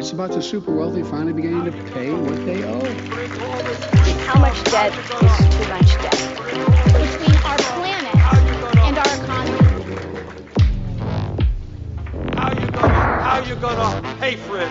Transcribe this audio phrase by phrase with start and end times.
[0.00, 2.80] It's about the super wealthy finally beginning to pay what they owe.
[4.26, 6.18] How much debt is too much debt?
[7.04, 8.14] Between our planet
[8.86, 9.60] and our economy.
[12.34, 14.68] How you gonna, how you gonna pay for it?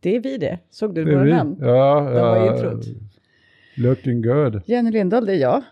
[0.00, 0.58] Det är vi det.
[0.70, 1.56] Såg du är våra namn?
[1.60, 2.86] Ja, ja, introt.
[3.76, 4.62] Looking good.
[4.66, 5.62] Jenny Lindahl, det är jag.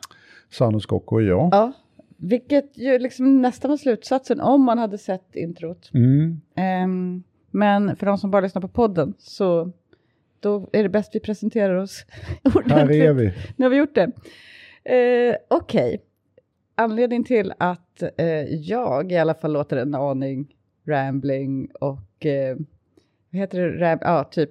[0.50, 1.48] Sanne Skocko och jag.
[1.52, 1.72] Ja.
[2.16, 5.90] Vilket ju liksom nästan var slutsatsen om man hade sett introt.
[5.95, 6.40] Mm.
[6.56, 7.22] Ehm,
[7.54, 9.71] men för de som bara lyssnar på podden så
[10.40, 12.04] då är det bäst vi presenterar oss
[12.54, 12.72] ordentligt.
[12.72, 13.32] Här är vi.
[13.57, 14.11] Nu har vi gjort det.
[14.94, 16.03] Eh, Okej.
[16.75, 20.54] Anledning till att eh, jag i alla fall låter en aning
[20.86, 22.57] rambling och eh,
[23.30, 23.80] vad heter det?
[23.80, 24.50] Ram- ja, typ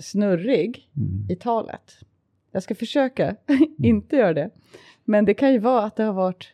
[0.00, 1.26] snurrig Mm.
[1.30, 1.92] i talet.
[2.52, 3.36] Jag ska försöka
[3.78, 4.50] inte göra det.
[5.04, 6.48] Men det kan ju vara att det har varit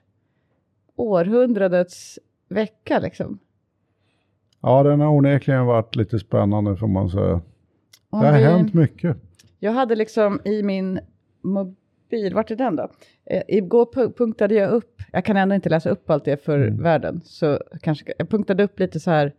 [0.96, 3.38] århundradets vecka liksom.
[4.60, 7.40] Ja, den har onekligen varit lite spännande får man säga.
[8.10, 9.16] Om Det har vi- hänt mycket.
[9.58, 11.00] Jag hade liksom i min
[11.42, 12.88] mobil, vart är den då?
[13.30, 16.58] Eh, igår pu- punktade jag upp, jag kan ändå inte läsa upp allt det för
[16.58, 16.82] Mm.
[16.82, 19.32] världen, så kanske jag punktade upp lite så här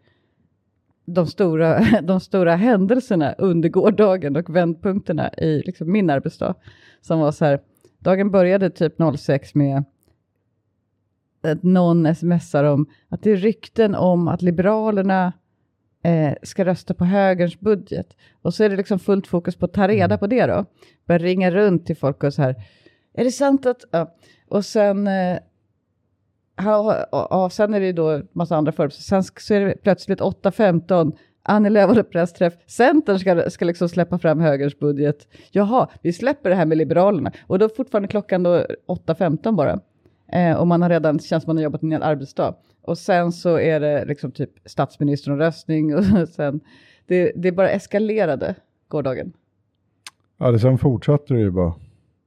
[1.05, 6.55] de stora, de stora händelserna under gårdagen och vändpunkterna i liksom min arbetsdag.
[7.01, 7.59] Som var så här,
[7.99, 9.83] dagen började typ 06 med
[11.41, 15.33] att någon smsar om att det är rykten om att Liberalerna
[16.03, 18.07] eh, ska rösta på högerns budget.
[18.41, 20.19] Och så är det liksom fullt fokus på att ta reda Mm.
[20.19, 20.65] på det då.
[21.05, 22.55] Börja ringa runt till folk och så här,
[23.13, 23.85] är det sant att...
[23.91, 24.15] Ja.
[24.47, 25.07] Och sen...
[25.07, 25.37] Eh,
[26.63, 29.03] ha, ja, ja, sen är det ju då massa andra förberedelser.
[29.03, 32.53] Sen så är det plötsligt 8.15, Annie Lööf håller pressträff.
[32.67, 35.27] Centern ska, ska liksom släppa fram högerns budget.
[35.51, 37.31] Jaha, vi släpper det här med Liberalerna.
[37.47, 39.79] Och då är fortfarande klockan då 8.15 bara.
[40.31, 42.55] Eh, och man har redan, känns som man har jobbat en hel arbetsdag.
[42.81, 46.59] Och sen så är det liksom typ statsministern och röstning och sen,
[47.05, 48.55] det, det bara eskalerade
[48.87, 49.33] gårdagen.
[50.37, 51.73] Ja, det sen fortsatte det ju bara.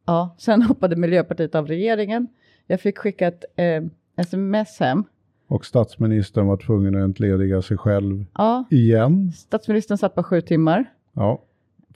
[0.07, 2.27] Ja, sen hoppade Miljöpartiet av regeringen.
[2.67, 3.83] Jag fick skicka ett eh,
[4.17, 5.05] sms hem.
[5.49, 9.33] Och statsministern var tvungen att entlediga sig själv Ja, igen.
[9.33, 10.85] statsministern satt på sju timmar.
[11.13, 11.43] Ja,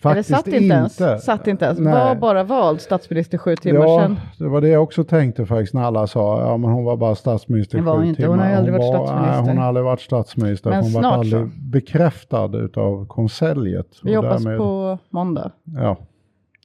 [0.04, 1.24] Eller faktiskt satt inte, ens.
[1.24, 1.78] Satt inte ens.
[1.78, 1.92] Nej.
[1.92, 4.16] Var bara vald statsminister sju timmar Ja, sedan.
[4.38, 7.14] det var det jag också tänkte faktiskt när alla sa ja men hon var bara
[7.14, 8.22] statsminister Det var sju hon inte.
[8.22, 8.36] timmar.
[8.36, 9.42] Hon har aldrig varit var- statsminister.
[9.42, 10.70] Nej, hon har aldrig varit statsminister.
[10.70, 11.50] Men hon var snart aldrig så.
[11.70, 13.86] bekräftad utav konseljet.
[14.02, 15.52] Vi hoppas därmed- på måndag.
[15.64, 15.96] Ja,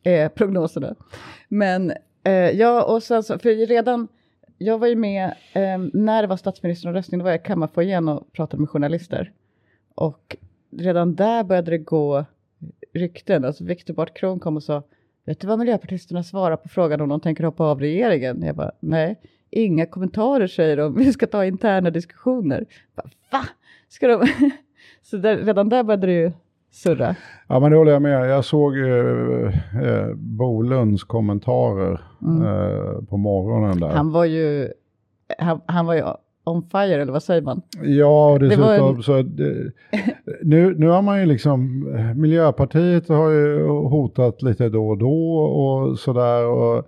[0.04, 0.96] är prognoserna.
[1.50, 4.08] Men eh, ja, och sen så, för redan,
[4.58, 8.34] jag var ju med eh, när det var statsministeromröstning, då var jag i kammarfoajén och
[8.34, 9.32] pratade med journalister.
[9.96, 10.36] Och
[10.78, 12.26] redan där började det gå
[12.94, 13.46] rykten.
[13.46, 14.84] Alltså Viktor Bart Kron kom och sa,
[15.26, 18.44] vet du vad miljöpartisterna svarar på frågan om de tänker hoppa av regeringen?
[18.44, 19.20] Jag bara, nej,
[19.50, 22.66] inga kommentarer säger de, vi ska ta interna diskussioner.
[22.96, 23.46] Jag bara, Va?
[23.90, 24.28] Ska de?
[25.02, 26.32] så där, redan där började det ju
[26.72, 27.16] surra.
[27.48, 28.30] ja men det håller jag med.
[28.30, 33.88] Jag såg eh, eh, Bolunds kommentarer eh, på morgonen där.
[33.88, 33.98] Mm.
[33.98, 34.72] Han var ju,
[35.38, 36.04] han, han var ju
[36.50, 37.62] on fire, eller vad säger man?
[37.84, 39.72] Ja, och Det dessutom en- så det,
[40.44, 46.00] nu, nu har man ju liksom, Miljöpartiet har ju hotat lite då och då och
[46.00, 46.46] sådär.
[46.46, 46.84] Och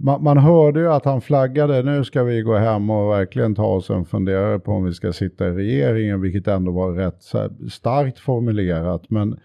[0.00, 3.66] man, man hörde ju att han flaggade, nu ska vi gå hem och verkligen ta
[3.66, 7.22] oss en funderare på om vi ska sitta i regeringen, vilket ändå var rätt
[7.72, 9.10] starkt formulerat.
[9.10, 9.36] Men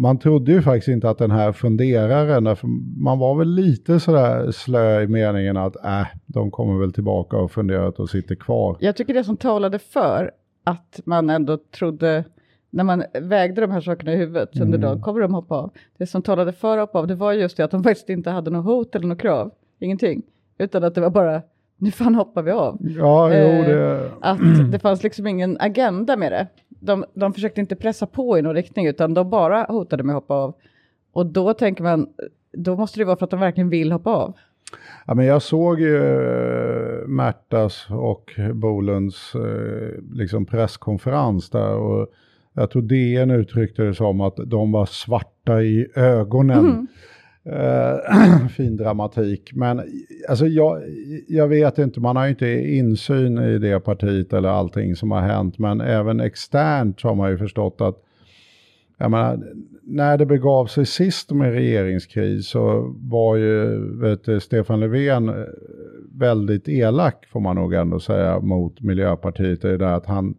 [0.00, 2.56] man trodde ju faktiskt inte att den här funderaren,
[2.96, 7.52] man var väl lite sådär slö i meningen att äh, de kommer väl tillbaka och
[7.52, 8.76] funderat och sitter kvar.
[8.80, 10.30] Jag tycker det som talade för
[10.64, 12.24] att man ändå trodde,
[12.70, 14.80] när man vägde de här sakerna i huvudet under Mm.
[14.80, 15.70] dagen, kommer de hoppa av?
[15.98, 18.30] Det som talade för att hoppa av, det var just det att de faktiskt inte
[18.30, 19.50] hade något hot eller något krav,
[19.80, 20.22] ingenting.
[20.58, 21.42] Utan att det var bara,
[21.80, 22.78] nu fan hoppar vi av.
[22.80, 24.10] Ja, jo, Eh, det...
[24.20, 26.46] Att det fanns liksom ingen agenda med det.
[26.68, 30.22] De, de försökte inte pressa på i någon riktning, utan de bara hotade med att
[30.22, 30.54] hoppa av.
[31.12, 32.08] Och då tänker man,
[32.52, 34.34] då måste det vara för att de verkligen vill hoppa av.
[35.06, 42.08] Ja, men jag såg ju eh, Märtas och Bolunds eh, liksom presskonferens där och
[42.52, 46.86] jag tror DN uttryckte det som att de var svarta i ögonen.
[47.44, 49.50] Eh, fin dramatik.
[49.54, 49.82] Men
[50.28, 50.82] alltså jag,
[51.28, 55.20] jag vet inte, man har ju inte insyn i det partiet eller allting som har
[55.20, 55.58] hänt.
[55.58, 57.96] Men även externt så har man ju förstått att
[58.98, 59.38] jag menar,
[59.82, 65.34] när det begav sig sist med regeringskris så var ju vet du, Stefan Löfven eh,
[66.18, 69.62] väldigt elak får man nog ändå säga mot Miljöpartiet.
[69.62, 70.34] Det är där att han,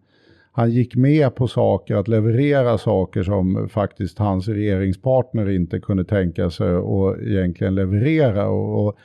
[0.52, 6.50] han gick med på saker, att leverera saker som faktiskt hans regeringspartner inte kunde tänka
[6.50, 8.50] sig och egentligen leverera.
[8.50, 8.98] Och, och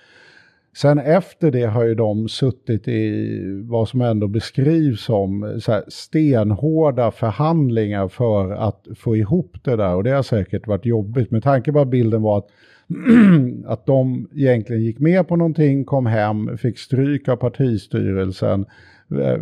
[0.76, 5.84] Sen efter det har ju de suttit i vad som ändå beskrivs som så här,
[5.88, 9.94] stenhårda förhandlingar för att få ihop det där.
[9.94, 12.46] Och det har säkert varit jobbigt med tanke på att bilden var att,
[13.66, 18.66] att de egentligen gick med på någonting, kom hem, fick stryk av partistyrelsen,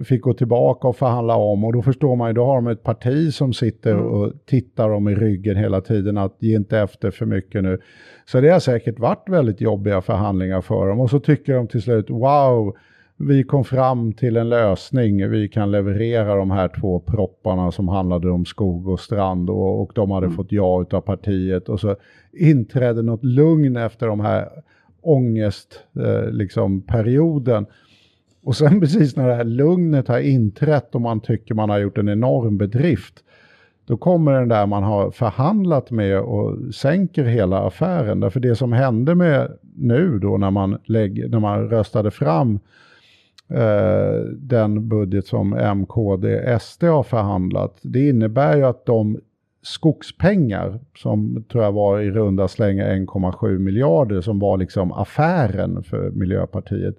[0.04, 2.82] fick gå tillbaka och förhandla om och då förstår man ju, då har de ett
[2.82, 4.06] parti som sitter Mm.
[4.06, 7.78] och tittar dem i ryggen hela tiden att ge inte efter för mycket nu.
[8.26, 11.82] Så det har säkert varit väldigt jobbiga förhandlingar för dem och så tycker de till
[11.82, 12.76] slut wow,
[13.16, 18.30] vi kom fram till en lösning, vi kan leverera de här två propparna som handlade
[18.30, 21.96] om skog och strand och, och de hade fått ja utav partiet och så
[22.32, 24.48] inträdde något lugn efter de här
[25.02, 27.66] ångest, eh, liksom perioden.
[28.44, 31.98] Och sen precis när det här lugnet har inträtt och man tycker man har gjort
[31.98, 33.24] en enorm bedrift,
[33.86, 38.20] då kommer den där man har förhandlat med och sänker hela affären.
[38.20, 42.58] Därför det som hände med nu då när man, lägger, när man röstade fram
[43.48, 49.18] eh, den budget som MKD SD har förhandlat, det innebär ju att de
[49.62, 56.10] skogspengar som tror jag var i runda slänga 1,7 miljarder som var liksom affären för
[56.10, 56.96] Miljöpartiet,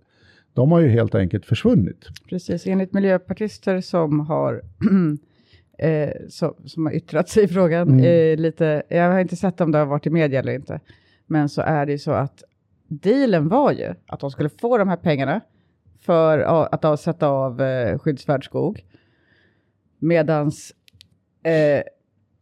[0.56, 2.08] de har ju helt enkelt försvunnit.
[2.30, 4.62] Precis, enligt miljöpartister som har,
[5.78, 8.06] eh, som, som har yttrat sig i frågan, Mm.
[8.06, 10.80] eh, lite, jag har inte sett om det har varit i media eller inte,
[11.28, 12.44] men så är det ju så att
[12.88, 15.42] dealen var ju att de skulle få de här pengarna
[16.00, 18.86] för att avsätta av eh, skyddsvärd skog,
[20.00, 20.74] medans
[21.44, 21.82] eh,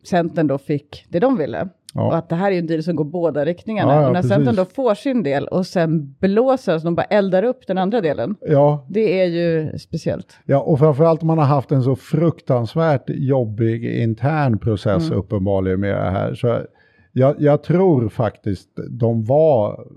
[0.03, 1.69] Centern då fick det de ville.
[1.95, 3.93] Och Ja, att det här är ju en deal som går båda riktningarna.
[3.95, 4.73] Ja, ja, och när Centern precis.
[4.75, 8.35] då får sin del och sen blåser, så de bara eldar upp den andra delen.
[8.41, 10.37] ja, Det är ju speciellt.
[10.45, 15.19] ja, och framförallt om man har haft en så fruktansvärt jobbig intern process Mm.
[15.19, 16.33] uppenbarligen med det här.
[16.35, 16.59] Så
[17.15, 19.87] jag, jag tror faktiskt de var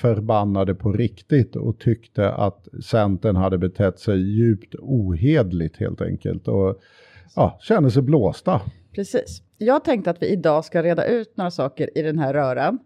[0.00, 6.48] förbannade på riktigt och tyckte att Centern hade betett sig djupt ohedligt helt enkelt.
[6.48, 6.76] Och
[7.36, 8.60] ja, kände sig blåsta.
[8.92, 9.42] Precis.
[9.58, 12.78] Jag tänkte att vi idag ska reda ut några saker i den här röran.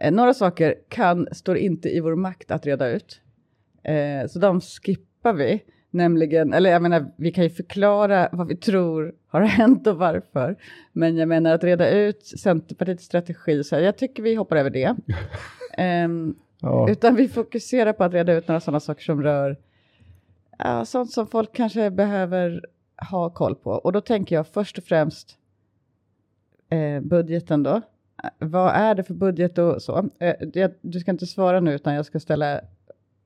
[0.00, 3.20] Eh, några saker kan, står inte i vår makt att reda ut.
[3.82, 5.62] Eh, så de skippar vi.
[5.90, 10.56] Nämligen, eller jag menar, vi kan ju förklara vad vi tror har hänt och varför.
[10.92, 14.70] Men jag menar att reda ut Centerpartiets strategi, så här, jag tycker vi hoppar över
[14.70, 14.96] det.
[15.78, 19.56] Ehm, Ja, Utan vi fokuserar på att reda ut några sådana saker som rör
[20.58, 22.60] ja, sånt som folk kanske behöver
[23.10, 23.70] ha koll på.
[23.70, 25.38] Och då tänker jag först och främst
[26.70, 27.74] eh, budgeten då.
[28.24, 30.08] Eh, Vad är det för budget och så?
[30.18, 32.60] Eh, jag, du ska inte svara nu utan jag ska ställa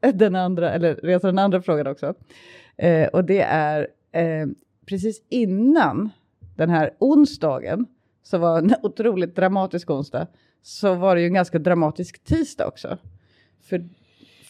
[0.14, 2.14] den andra, eller resa den andra frågan också.
[2.76, 4.46] Eh, och det är eh,
[4.87, 6.10] precis innan
[6.56, 7.87] den här onsdagen,
[8.22, 10.26] så var en otroligt dramatisk onsdag,
[10.62, 12.98] så var det ju en ganska dramatisk tisdag också.
[13.62, 13.88] För,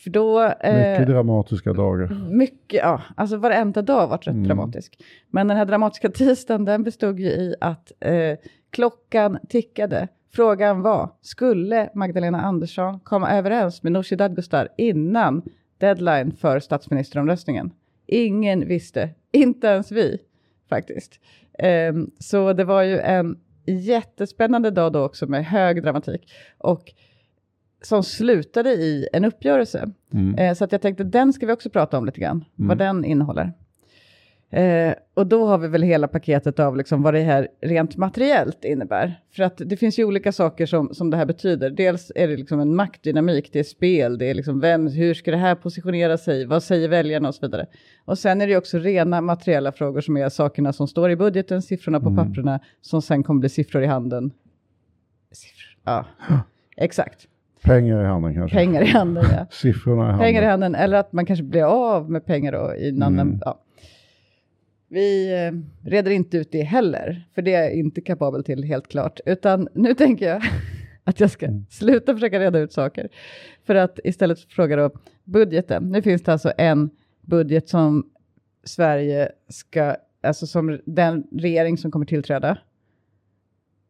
[0.05, 0.43] för då...
[0.43, 2.29] eh, mycket dramatiska dagar.
[2.31, 4.47] mycket, ja, alltså varenda dag har varit rätt Mm.
[4.49, 5.03] dramatisk.
[5.29, 8.37] Men den här dramatiska tisdagen, den bestod ju i att eh,
[8.71, 10.09] klockan tickade.
[10.33, 15.43] Frågan var, skulle Magdalena Andersson komma överens med Nooshi Dadgostar innan
[15.79, 17.71] deadline för statsministeromröstningen?
[18.07, 20.19] Ingen visste, inte ens vi
[20.69, 21.21] faktiskt.
[21.59, 26.33] Ehm, så det var ju en jättespännande dag då också med hög dramatik.
[26.59, 26.93] Och
[27.83, 29.91] som slutade i en uppgörelse.
[30.13, 30.35] Mm.
[30.35, 33.05] Eh, så att jag tänkte den ska vi också prata om lite grann, vad den
[33.05, 33.53] innehåller.
[34.53, 38.65] Eh, och då har vi väl hela paketet av liksom vad det här rent materiellt
[38.65, 39.21] innebär.
[39.37, 41.71] För att det finns ju olika saker som, som det här betyder.
[41.71, 45.31] Dels är det liksom en maktdynamik, det är spel, det är liksom vem, hur ska
[45.31, 47.67] det här positionera sig, vad säger väljarna och så vidare.
[48.05, 51.63] Och sen är det också rena materiella frågor som är sakerna som står i budgeten,
[51.63, 54.31] siffrorna på papperna, som sen kommer bli siffror i handen.
[55.33, 56.07] Siffror, ja,
[56.77, 57.27] exakt.
[57.63, 58.57] Pengar i handen kanske.
[58.57, 59.47] Pengar i handen, ja.
[59.51, 60.21] Siffrorna i handen.
[60.27, 63.29] pengar i handen eller att man kanske blir av med pengar då i en annan...
[63.29, 63.41] Mm.
[63.45, 63.61] Ja.
[64.93, 68.89] Vi eh, reder inte ut det heller, för det är jag inte kapabel till helt
[68.89, 69.21] klart.
[69.27, 70.43] Utan nu tänker jag
[71.05, 71.67] att jag ska Mm.
[71.71, 73.09] sluta försöka reda ut saker.
[73.65, 74.91] För att istället fråga då
[75.25, 75.91] budgeten.
[75.91, 78.11] Nu finns det alltså en budget som
[78.65, 82.59] Sverige ska, alltså som den regering som kommer tillträda,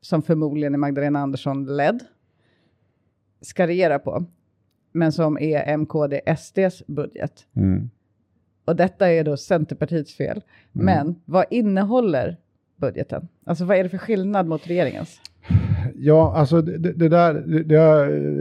[0.01, 2.01] som förmodligen är Magdalena Andersson ledd,
[3.41, 4.25] ska regera på.
[4.93, 7.47] Men som är MKD SDs budget.
[7.57, 7.91] Mm.
[8.71, 10.43] Och detta är då Centerpartiets fel.
[10.73, 12.37] Men vad innehåller
[12.77, 13.29] budgeten?
[13.47, 15.21] Alltså vad är det för skillnad mot regeringens?
[15.95, 17.75] Ja, alltså det, det där, det, det,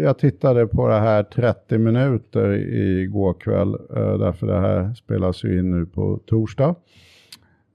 [0.02, 5.60] jag tittade på det här 30 minuter igår kväll, eh, därför det här spelas ju
[5.60, 6.76] in nu på torsdag.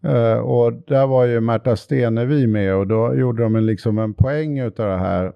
[0.02, 4.14] Eh, och där var ju Märta Stenevi med och då gjorde de en, liksom en
[4.14, 5.32] poäng utav det här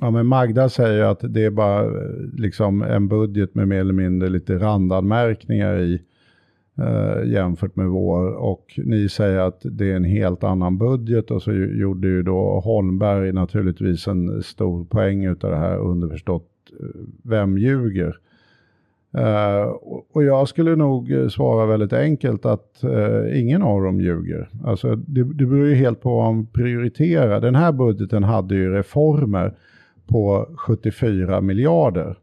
[0.00, 3.92] Ja, men Magda säger att det är bara eh, liksom en budget med mer eller
[3.92, 6.02] mindre lite randanmärkningar i
[6.78, 8.32] eh, jämfört med vår.
[8.32, 12.60] Och ni säger att det är en helt annan budget och så gjorde ju då
[12.60, 16.86] Holmberg naturligtvis en stor poäng utav det här underförstått, eh,
[17.22, 18.16] vem ljuger?
[19.16, 19.62] Eh,
[20.12, 24.48] och- jag skulle nog eh, svara väldigt enkelt att eh, ingen av dem ljuger.
[24.64, 27.40] Alltså det, det beror ju helt på vad man prioriterar.
[27.40, 29.54] Den här budgeten hade ju reformer
[30.06, 32.16] på 74 miljarder.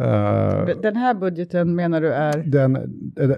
[0.00, 2.42] Eh, Den här budgeten menar du är...
[2.46, 2.72] den,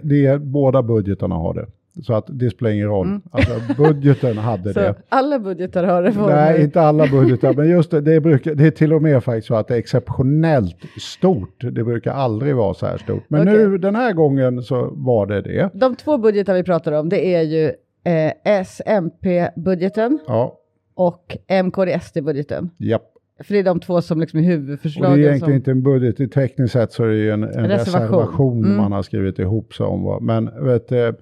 [0.02, 1.66] det är, båda budgetarna har det.
[2.02, 3.21] Så att det spelar ingen roll.
[3.31, 4.83] Alltså budgeten hade Mm.
[4.83, 4.95] Det.
[5.09, 6.35] alla budgetar har reformer.
[6.37, 9.47] Nej, inte alla budgetar, men just det, det, brukar, det är till och med faktiskt
[9.47, 11.59] så att det är exceptionellt stort.
[11.73, 13.25] Det brukar aldrig vara så här stort.
[13.28, 13.54] Men Okej.
[13.69, 15.71] nu den här gången så var det det.
[15.75, 17.73] De två budgetar vi pratar om, det är ju
[18.04, 20.59] eh, SMP-budgeten Ja,
[20.95, 22.71] och MKD-SD-budgeten.
[22.78, 23.02] japp.
[23.41, 25.12] För det är de två som liksom är Och det huvudförslagen.
[25.12, 25.53] är egentligen som...
[25.53, 27.71] inte en budget, i tekniskt sett så är det ju en, en Reservation.
[28.19, 28.77] reservation, Mm.
[28.77, 30.27] man har skrivit ihop sig om.
[30.27, 31.15] Men, vet, du,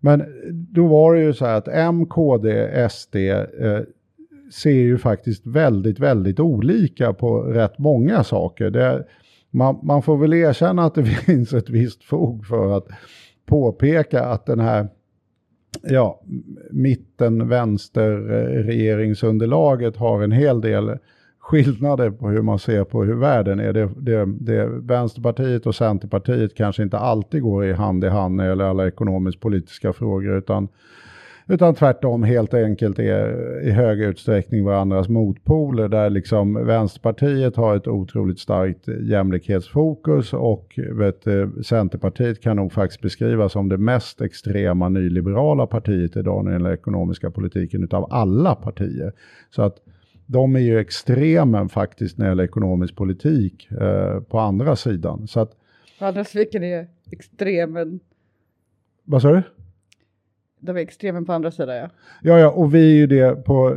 [0.00, 3.80] men då var det ju så här att M, KD, SD eh,
[4.52, 8.70] ser ju faktiskt väldigt, väldigt olika på rätt många saker.
[8.70, 9.04] Det,
[9.50, 12.86] man, man får väl erkänna att det finns ett visst fog för att
[13.46, 14.88] påpeka att den här
[15.82, 16.22] ja,
[16.70, 20.98] mitten vänster eh, regeringsunderlaget har en hel del
[21.48, 23.72] skillnader på hur man ser på hur världen är.
[23.72, 28.44] Det, det, det, Vänsterpartiet och Centerpartiet kanske inte alltid går i hand i hand när
[28.44, 30.68] det gäller alla ekonomisk-politiska frågor utan,
[31.46, 37.88] utan tvärtom helt enkelt är i hög utsträckning varandras motpoler där liksom Vänsterpartiet har ett
[37.88, 41.24] otroligt starkt jämlikhetsfokus och vet,
[41.66, 46.72] Centerpartiet kan nog faktiskt beskrivas som det mest extrema nyliberala partiet idag när det gäller
[46.72, 49.12] ekonomiska politiken utav alla partier.
[49.50, 49.76] Så att
[50.30, 55.28] de är ju extremen faktiskt när det gäller ekonomisk politik eh, på andra sidan.
[55.28, 55.50] Så att,
[55.98, 58.00] På andra sidan är extremen.
[59.04, 59.42] vad sa du?
[60.60, 61.88] De är extremen på andra sidan ja.
[62.22, 63.76] Ja, ja, och vi är ju det på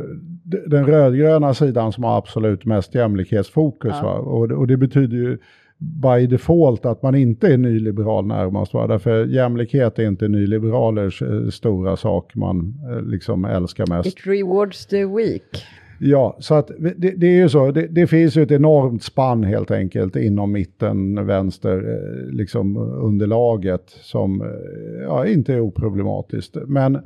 [0.66, 3.94] den rödgröna sidan som har absolut mest jämlikhetsfokus.
[4.02, 4.18] Ja.
[4.18, 5.38] Och, och det betyder ju
[5.78, 8.74] by default att man inte är nyliberal närmast.
[8.74, 8.86] Va?
[8.86, 14.08] Därför jämlikhet är inte nyliberalers eh, stora sak man eh, liksom älskar mest.
[14.08, 15.64] It rewards the weak.
[16.04, 17.70] Ja, så att det, det är ju så.
[17.70, 23.82] Det, det finns ju ett enormt spann helt enkelt inom mitten, vänster, eh, liksom underlaget
[23.88, 26.56] som eh, ja, inte är oproblematiskt.
[26.66, 26.98] Men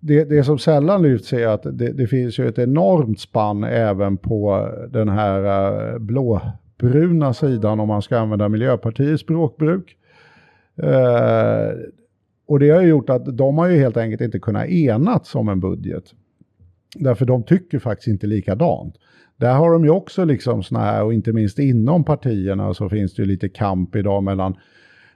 [0.00, 4.16] det, det som sällan lyfts är att det, det finns ju ett enormt spann även
[4.16, 5.44] på den här
[5.92, 9.96] eh, blåbruna sidan om man ska använda Miljöpartiets språkbruk.
[10.82, 11.70] Eh,
[12.46, 15.48] och det har ju gjort att de har ju helt enkelt inte kunnat enats om
[15.48, 16.04] en budget.
[16.94, 18.94] Därför de tycker faktiskt inte likadant.
[19.36, 23.14] Där har de ju också liksom såna här, och inte minst inom partierna så finns
[23.14, 24.56] det ju lite kamp idag mellan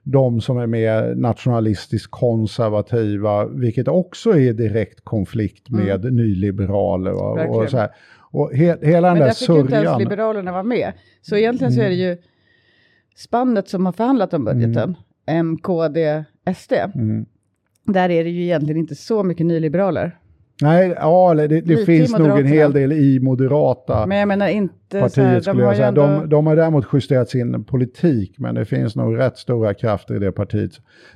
[0.03, 7.11] de som är mer nationalistiskt konservativa, vilket också är i direkt konflikt med nyliberaler.
[7.11, 7.31] va?
[7.31, 7.69] Och, Verkligen.
[7.69, 7.91] så här.
[8.31, 9.99] och he, hela den Men där där fick ju inte ens sörjan.
[9.99, 10.93] Liberalerna vara med.
[11.23, 12.17] Så egentligen så är det ju
[13.17, 16.25] spannet som har förhandlat om budgeten, M, KD,
[16.57, 16.73] SD.
[16.73, 17.27] Mm.
[17.85, 20.19] Där är det ju egentligen inte så mycket nyliberaler.
[20.63, 24.75] Nej, ja, det, det finns nog en hel del i moderata Men jag menar inte
[24.91, 25.89] så här, partiet de har säga.
[25.89, 26.03] ändå...
[26.03, 30.19] De, de har däremot justerat sin politik, men det finns nog rätt stora krafter i
[30.19, 30.73] det partiet.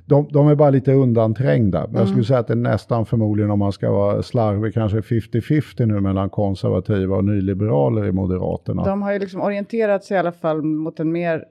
[0.06, 1.80] De, de är bara lite undanträngda.
[1.80, 2.00] Men Mm.
[2.00, 5.86] Jag skulle säga att det är nästan förmodligen, om man ska vara slarvig, kanske 50-50
[5.86, 8.84] nu mellan konservativa och nyliberaler i Moderaterna.
[8.84, 11.44] De har ju liksom orienterat sig i alla fall mot en mer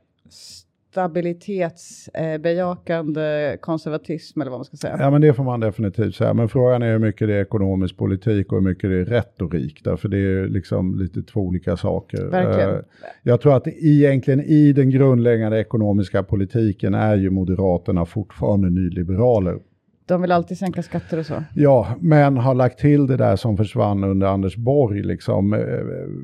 [0.97, 4.97] stabilitetsbejakande konservatism eller vad man ska säga.
[4.99, 6.33] Ja, men det får man definitivt säga.
[6.33, 9.81] Men frågan är hur mycket det är ekonomisk politik och hur mycket det är retorik.
[9.83, 12.25] Därför det är liksom lite två olika saker.
[12.25, 12.69] Verkligen.
[12.69, 12.79] Eh,
[13.23, 19.59] Jag tror att egentligen i den grundläggande ekonomiska politiken är ju Moderaterna fortfarande nyliberaler.
[20.07, 21.43] De vill alltid sänka skatter och så.
[21.55, 25.59] Ja, men har lagt till det där som försvann under Anders Borg, liksom eh,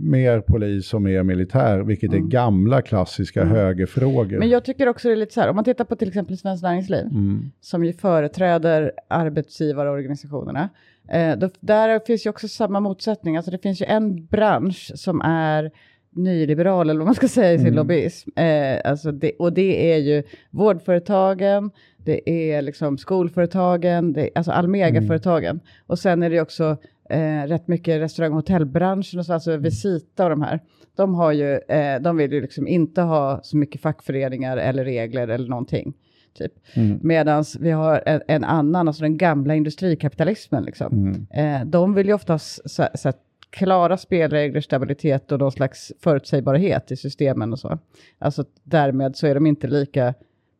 [0.01, 4.25] mer polis och mer militär, vilket är gamla klassiska högerfrågor.
[4.25, 4.39] Mm.
[4.39, 6.37] Men jag tycker också det är lite så här, om man tittar på till exempel
[6.37, 7.51] Svenskt Näringsliv, Mm.
[7.61, 10.69] som ju företräder arbetsgivarorganisationerna,
[11.09, 13.37] eh, då, där finns ju också samma motsättning.
[13.37, 15.71] Alltså det finns ju en bransch som är
[16.15, 17.75] nyliberal, eller vad man ska säga i sin Mm.
[17.77, 18.29] lobbyism.
[18.35, 21.71] Eh, alltså det, och det är ju vårdföretagen,
[22.05, 25.59] det är liksom skolföretagen, det, alltså Almega-företagen.
[25.87, 26.77] Och sen är det också
[27.09, 30.59] eh, rätt mycket restaurang och hotellbranschen, och så, alltså Visita och de här.
[30.95, 35.27] De, har ju, eh, de vill ju liksom inte ha så mycket fackföreningar eller regler
[35.27, 35.93] eller någonting.
[36.37, 36.51] Typ.
[36.73, 36.99] Mm.
[37.03, 40.63] Medan vi har en, en annan, alltså den gamla industrikapitalismen.
[40.63, 40.93] Liksom.
[40.93, 41.61] Mm.
[41.61, 43.19] Eh, de vill ju oftast så, så, att
[43.49, 47.79] klara spelregler, stabilitet och någon slags förutsägbarhet i systemen och så.
[48.19, 50.13] Alltså därmed så är de inte lika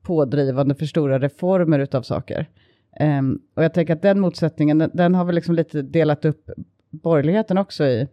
[0.03, 2.49] pådrivande för stora reformer utav saker.
[2.99, 6.49] Ehm, och jag tänker att den motsättningen, den, den har väl liksom lite delat upp
[6.89, 8.07] borgerligheten också i.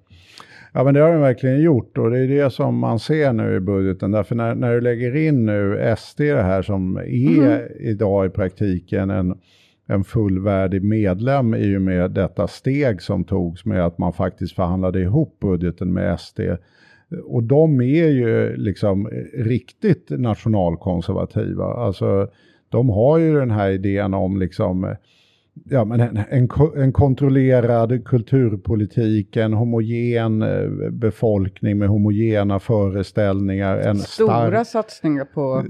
[0.72, 3.56] Ja men det har den verkligen gjort och det är det som man ser nu
[3.56, 4.10] i budgeten.
[4.10, 9.10] Därför när, när du lägger in nu SD det här som är idag i praktiken
[9.10, 9.38] en,
[9.86, 15.00] en fullvärdig medlem i och med detta steg som togs med att man faktiskt förhandlade
[15.00, 16.40] ihop budgeten med SD.
[17.24, 21.64] Och de är ju liksom eh, riktigt nationalkonservativa.
[21.64, 22.28] Alltså
[22.68, 24.96] de har ju den här idén om liksom eh,
[25.64, 33.98] ja, men en, en, en kontrollerad kulturpolitik, en homogen eh, befolkning med homogena föreställningar, en
[33.98, 35.64] Stora stark, satsningar på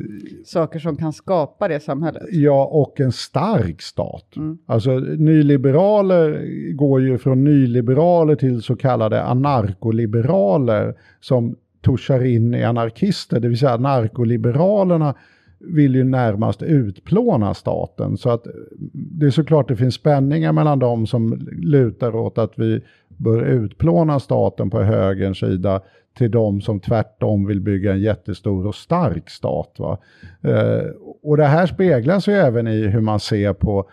[0.44, 2.22] saker som kan skapa det samhället.
[2.30, 4.36] ja, och en stark stat.
[4.36, 4.58] Mm.
[4.66, 6.40] Alltså nyliberaler
[6.72, 13.58] går ju från nyliberaler till så kallade anarkoliberaler som tuschar in i anarkister, det vill
[13.58, 15.14] säga narkoliberalerna
[15.60, 18.16] vill ju närmast utplåna staten.
[18.16, 18.46] Så att
[18.92, 24.20] det är såklart det finns spänningar mellan de som lutar åt att vi bör utplåna
[24.20, 25.80] staten på högerns sida
[26.18, 29.74] till de som tvärtom vill bygga en jättestor och stark stat.
[29.78, 29.98] Va?
[30.42, 30.86] Eh,
[31.22, 33.90] och det här speglas ju även i hur man ser på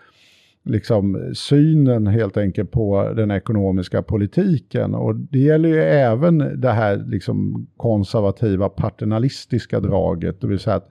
[0.64, 4.94] liksom synen helt enkelt på den ekonomiska politiken.
[4.94, 10.88] Och det gäller ju även det här liksom konservativa paternalistiska draget, det vill säga att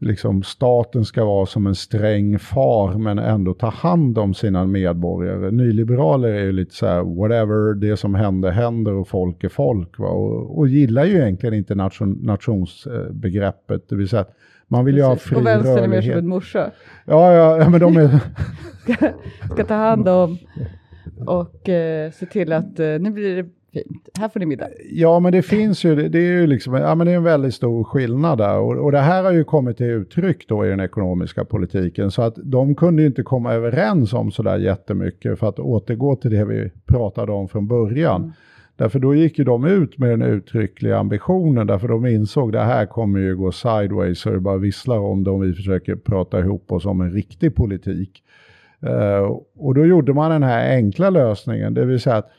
[0.00, 5.50] liksom staten ska vara som en sträng far men ändå ta hand om sina medborgare.
[5.50, 9.98] Nyliberaler är ju lite så här whatever, det som händer händer och folk är folk.
[9.98, 10.08] Va?
[10.08, 14.36] Och, och gillar ju egentligen inte nation, nationsbegreppet, det vill säga att
[14.68, 16.18] man vill ju ha fri Och vänstern är mer som rörlighet.
[16.18, 16.70] en morsa.
[17.04, 18.20] Ja, ja, men de är...
[19.52, 20.38] Ska ta hand om
[21.26, 24.08] och eh, se till att eh, nu blir det fint.
[24.18, 24.68] Här får ni middag.
[24.92, 27.54] Ja, men det finns ju, det, är ju liksom, ja men det är en väldigt
[27.54, 28.58] stor skillnad där.
[28.58, 32.10] Och, och det här har ju kommit till uttryck då i den ekonomiska politiken.
[32.10, 36.30] Så att de kunde ju inte komma överens om sådär jättemycket för att återgå till
[36.30, 38.32] det vi pratade om från början.
[38.80, 42.86] Därför då gick ju de ut med den uttryckliga ambitionen, därför de insåg det här
[42.86, 46.72] kommer ju gå sideways så det bara visslar om det om vi försöker prata ihop
[46.72, 48.22] oss om en riktig politik.
[48.82, 52.30] Eh, och då gjorde man den här enkla lösningen, det vill säga att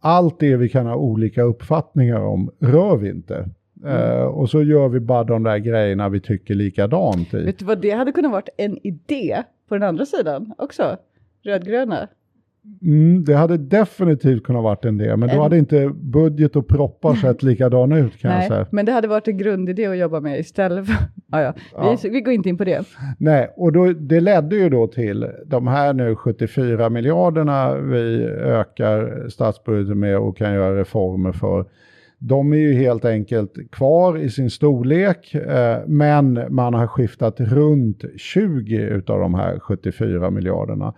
[0.00, 3.48] allt det vi kan ha olika uppfattningar om rör vi inte.
[3.84, 7.44] Eh, och så gör vi bara de där grejerna vi tycker likadant i.
[7.44, 10.96] Vet du vad, det hade kunnat varit en idé på den andra sidan också.
[11.42, 12.08] Rödgröna.
[12.82, 16.68] Mm, det hade definitivt kunnat varit en det, men då En- hade inte budget och
[16.68, 18.66] proppar sett likadan ut kan jag Nej, säga.
[18.70, 20.94] men det hade varit en grundidé att jobba med istället för...
[21.30, 21.52] Ja, ja.
[21.74, 21.96] Ja.
[22.02, 22.84] Vi, vi går inte in på det.
[23.18, 29.28] Nej, och då, det ledde ju då till de här nu 74 miljarderna vi ökar
[29.28, 31.64] statsbudgeten med och kan göra reformer för.
[32.18, 38.04] De är ju helt enkelt kvar i sin storlek, eh, men man har skiftat runt
[38.16, 40.94] 20 utav de här 74 miljarderna.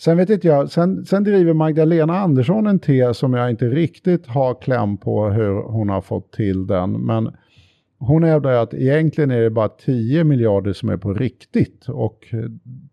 [0.00, 4.26] Sen vet inte jag, sen, sen driver Magdalena Andersson en tes som jag inte riktigt
[4.26, 7.30] har kläm på hur hon har fått till den, men
[7.98, 12.34] hon hävdar att egentligen är det bara 10 miljarder som är på riktigt och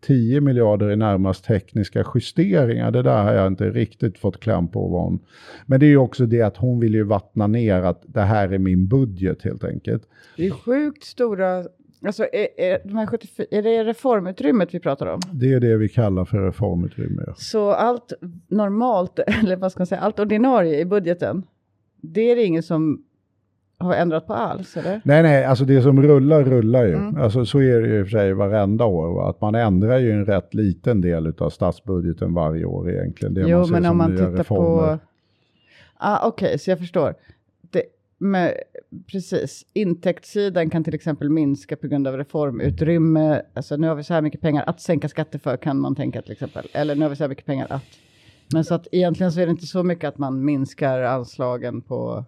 [0.02, 2.92] 10 miljarder är närmast tekniska justeringar.
[2.92, 4.88] Det där har jag inte riktigt fått kläm på.
[4.88, 5.20] Vad hon...
[5.66, 8.54] Men det är ju också det att hon vill ju vattna ner att det här
[8.54, 10.04] är min budget helt enkelt.
[10.38, 11.64] Det är sjukt stora...
[12.06, 15.20] Alltså, är, är, de här 74, är det reformutrymmet vi pratar om?
[15.32, 17.24] Det är det vi kallar för reformutrymme.
[17.28, 17.34] ja.
[17.38, 18.14] Så allt
[18.48, 21.44] normalt, eller vad ska man säga, allt ordinarie i budgeten,
[22.02, 23.04] det är det ingen som
[23.80, 25.02] har ändrat på alls, eller?
[25.06, 26.94] Nej, nej, alltså det som rullar rullar ju.
[26.94, 27.22] Mm.
[27.22, 29.14] Alltså så är det ju i och för sig varenda år.
[29.14, 29.30] Va?
[29.30, 33.34] Att man ändrar ju en rätt liten del av statsbudgeten varje år egentligen.
[33.34, 34.98] Det jo, ser men som om man tittar reformer.
[34.98, 35.00] på...
[35.98, 37.14] Ah, Okej, så jag förstår.
[38.18, 38.52] Men,
[39.12, 43.42] precis, intäktssidan kan till exempel minska på grund av reformutrymme.
[43.54, 46.22] Alltså nu har vi så här mycket pengar att sänka skatter för kan man tänka
[46.22, 46.68] till exempel.
[46.74, 47.84] Eller nu har vi så här mycket pengar att...
[48.54, 52.26] Men så att egentligen så är det inte så mycket att man minskar anslagen på...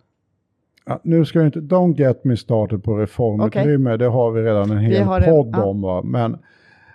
[0.85, 4.71] Ja, nu ska jag inte, don't get me started på reformutrymme, det har vi redan
[4.71, 5.63] en hel en- podd ja.
[5.63, 5.81] om.
[5.81, 6.01] Va?
[6.03, 6.37] Men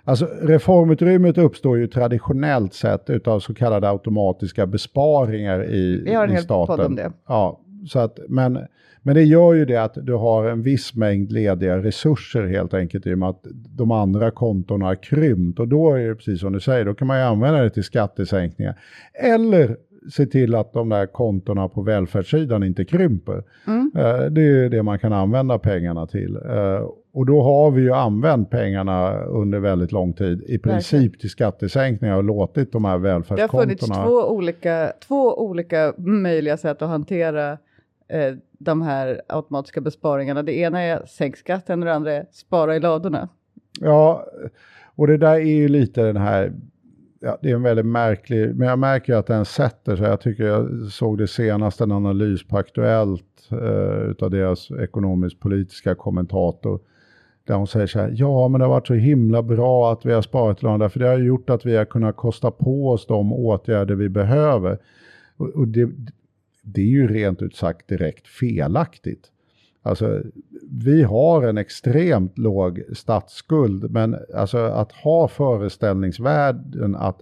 [0.03, 6.29] alltså, reformutrymmet uppstår ju traditionellt sett utav så kallade automatiska besparingar i, Vi har en
[6.29, 6.77] i hel staten.
[6.77, 7.11] podd om det.
[7.27, 8.59] Ja, så att, men,
[9.05, 13.07] men det gör ju det att du har en viss mängd lediga resurser helt enkelt
[13.07, 13.45] i och med att
[13.77, 15.59] de andra kontona har krympt.
[15.59, 17.83] Och då är det precis som du säger, då kan man ju använda det till
[17.83, 18.79] skattesänkningar.
[19.13, 19.77] Eller
[20.11, 23.43] se till att de där kontona på välfärdssidan inte krymper.
[23.67, 23.91] Mm.
[23.95, 26.35] Eh, det är ju det man kan använda pengarna till.
[26.35, 31.29] Eh, och då har vi ju använt pengarna under väldigt lång tid i princip till
[31.29, 34.03] skattesänkningar och låtit de här Det har funnits välfärdskontona...
[34.03, 37.57] två olika, två olika möjliga sätt att hantera
[38.07, 40.43] eh, de här automatiska besparingarna.
[40.43, 43.29] Det ena är sänk skatten och det andra är spara i ladorna.
[43.79, 44.25] Ja,
[44.95, 46.53] och det där är ju lite den här,
[47.19, 50.05] ja, det är en väldigt märklig, men jag märker ju att den sätter sig.
[50.05, 56.79] Jag tycker jag såg det senast en analys på Aktuellt eh, utav deras ekonomisk-politiska kommentator.
[57.47, 60.13] Där hon säger så här, ja men det har varit så himla bra att vi
[60.13, 63.33] har sparat lån för det har gjort att vi har kunnat kosta på oss de
[63.33, 64.77] åtgärder vi behöver.
[65.37, 65.89] Och, och det,
[66.65, 69.31] det är ju rent ut sagt direkt felaktigt.
[69.81, 70.21] Alltså,
[70.71, 77.21] vi har en extremt låg statsskuld, men alltså att ha föreställningsvärden att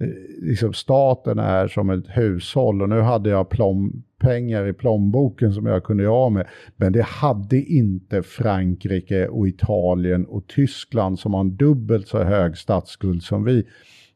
[0.00, 0.08] eh,
[0.42, 5.66] liksom staten är som ett hushåll och nu hade jag plom, pengar i plånboken som
[5.66, 6.46] jag kunde göra av med.
[6.76, 12.56] Men det hade inte Frankrike och Italien och Tyskland som har en dubbelt så hög
[12.56, 13.66] statsskuld som vi.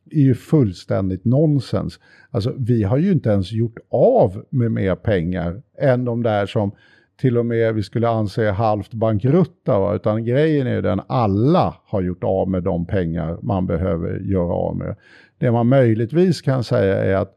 [0.05, 2.01] Det är ju fullständigt nonsens.
[2.31, 6.73] Alltså vi har ju inte ens gjort av med mer pengar än de där som
[7.17, 9.79] till och med vi skulle anse halvt bankrutta.
[9.79, 9.95] Va?
[9.95, 14.53] Utan grejen är ju den alla har gjort av med de pengar man behöver göra
[14.53, 14.97] av med.
[15.39, 17.35] Det man möjligtvis kan säga är att,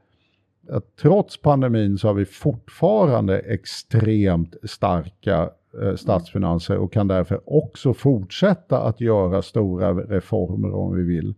[0.71, 5.49] att trots pandemin så har vi fortfarande extremt starka
[5.81, 11.35] eh, statsfinanser och kan därför också fortsätta att göra stora reformer om vi vill.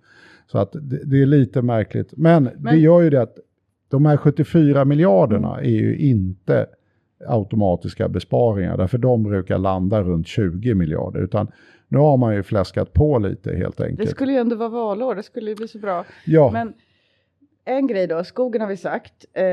[0.52, 2.14] Så att det, det är lite märkligt.
[2.18, 3.38] Men, det Men- gör ju det att
[3.90, 6.66] de här 74 miljarderna är ju inte
[7.28, 11.52] automatiska besparingar, därför de brukar landa runt 20 miljarder, utan
[11.88, 14.10] nu har man ju fläskat på lite helt Det enkelt.
[14.10, 16.06] skulle ju ändå vara valår, det skulle ju bli så bra.
[16.26, 16.74] ja, Men
[17.66, 19.26] en grej då, skogen har vi sagt.
[19.34, 19.44] Eh,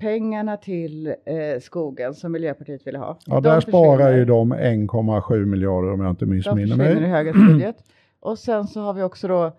[0.00, 1.14] pengarna till eh,
[1.62, 3.18] skogen som Miljöpartiet ville ha.
[3.26, 4.18] ja, de där sparar försvinner.
[4.18, 7.10] ju de 1,7 miljarder om jag inte De missminner försvinner i mig.
[7.10, 7.76] högerns budget.
[8.20, 9.56] Och sen så har vi också då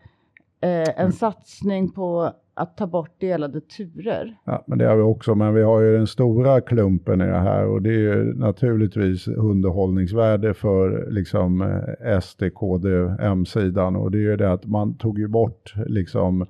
[0.61, 4.37] eh, en satsning på att ta bort delade turer.
[4.45, 7.39] Ja, men det har vi också, men vi har ju den stora klumpen i det
[7.39, 14.17] här och det är ju naturligtvis underhållningsvärde för liksom eh, SD, KD, M-sidan och det
[14.17, 16.41] är ju det att man tog ju bort liksom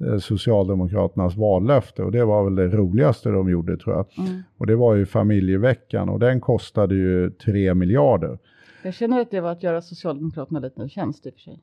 [0.00, 4.26] eh, Socialdemokraternas vallöfte och det var väl det roligaste de gjorde tror jag.
[4.26, 4.42] Mm.
[4.56, 8.38] Och det var ju familjeveckan och den kostade ju 3 miljarder.
[8.82, 11.60] Jag känner att det var att göra Socialdemokraterna lite en tjänst i och för sig.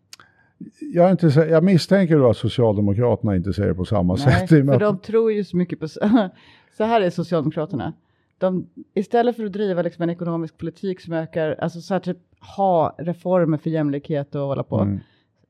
[0.93, 4.51] Jag, inte, jag misstänker då att Socialdemokraterna inte det på samma sätt.
[4.51, 5.87] och med för att- de tror ju så mycket på...
[6.77, 7.93] så här är Socialdemokraterna.
[8.37, 12.17] De, istället för att driva liksom en ekonomisk politik som ökar, alltså så här typ
[12.57, 14.99] ha reformer för jämlikhet och hålla på, Mm.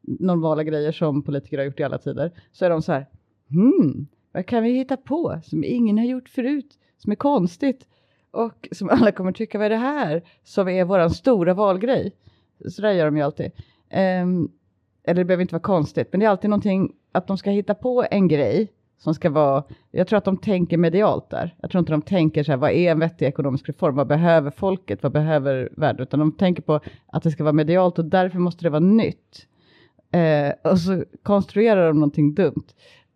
[0.01, 3.05] normala grejer som politiker har gjort i alla tider, så är de så här,
[3.49, 7.87] hmm, vad kan vi hitta på som ingen har gjort förut, som är konstigt
[8.31, 12.11] och som alla kommer tycka, vad är det här, som är våran stora valgrej.
[12.69, 13.51] Så där gör de ju alltid.
[13.89, 14.49] Ehm,
[15.07, 17.75] eller det behöver inte vara konstigt, men det är alltid någonting att de ska hitta
[17.75, 21.55] på en grej som ska vara, jag tror att de tänker medialt där.
[21.61, 23.95] Jag tror inte de tänker så här, vad är en vettig ekonomisk reform?
[23.95, 25.03] Vad behöver folket?
[25.03, 26.03] Vad behöver världen?
[26.03, 29.47] Utan de tänker på att det ska vara medialt och därför måste det vara nytt.
[30.11, 32.65] Eh, och så konstruerar de någonting dumt.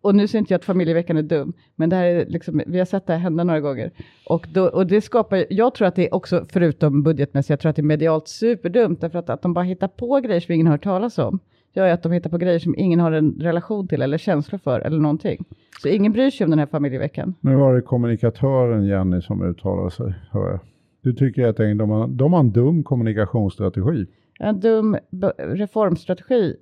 [0.02, 2.78] Och nu säger inte jag att familjeveckan är dum, men det här är liksom, vi
[2.78, 3.90] har sett det här hända några gånger.
[4.26, 7.70] Och, då, och det skapar, jag tror att det är också, förutom budgetmässigt, jag tror
[7.70, 10.66] att det är medialt superdumt, därför att, att de bara hittar på grejer som ingen
[10.66, 11.38] har hört talas om,
[11.72, 14.58] gör ju att de hittar på grejer som ingen har en relation till eller känsla
[14.58, 15.44] för eller någonting.
[15.82, 17.34] Så ingen bryr sig om den här familjeveckan.
[17.40, 20.60] Nu var det kommunikatören Jenny som uttalade sig, hör jag.
[21.02, 24.06] Du tycker att de har, de har en dum kommunikationsstrategi.
[24.38, 24.96] En dum
[25.38, 26.56] reformstrategi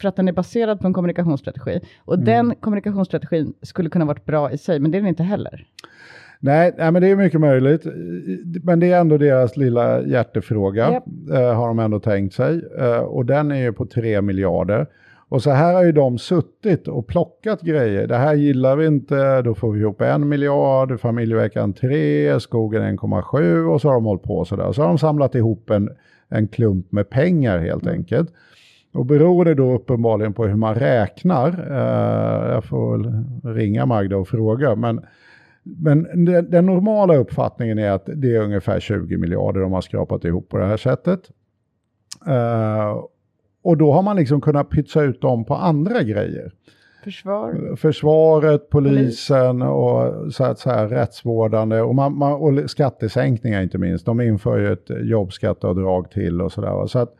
[0.00, 1.80] för att den är baserad på en kommunikationsstrategi.
[2.04, 5.66] Och den kommunikationsstrategin skulle kunna varit bra i sig, men det är den inte heller.
[6.42, 7.86] Nej, nej, men det är mycket möjligt.
[8.62, 11.04] Men det är ändå deras lilla hjärtefråga, Japp.
[11.32, 12.60] eh, har de ändå tänkt sig.
[12.78, 14.86] Eh, och den är ju på 3 miljarder.
[15.28, 18.06] Och så här har ju de suttit och plockat grejer.
[18.06, 23.64] Det här gillar vi inte, då får vi ihop en miljard, familjeveckan 3, skogen 1,7
[23.64, 24.72] och så har de hållit på sådär.
[24.72, 25.90] Så har de samlat ihop en,
[26.28, 28.30] en klump med pengar helt enkelt.
[28.92, 33.24] Och beror det då uppenbarligen på hur man räknar, eh, jag får väl
[33.54, 35.00] ringa Magda och fråga, men,
[35.62, 40.24] men den, den normala uppfattningen är att det är ungefär 20 miljarder de har skrapat
[40.24, 41.20] ihop på det här sättet.
[42.26, 43.04] Eh,
[43.62, 46.52] och då har man liksom kunnat pytsa ut dem på andra grejer.
[47.04, 47.76] Försvar.
[47.76, 54.06] Försvaret, polisen och så att så här, rättsvårdande och, man, man, och skattesänkningar inte minst.
[54.06, 56.86] De inför ju ett jobbskatteavdrag till och sådär.
[56.86, 57.14] Så att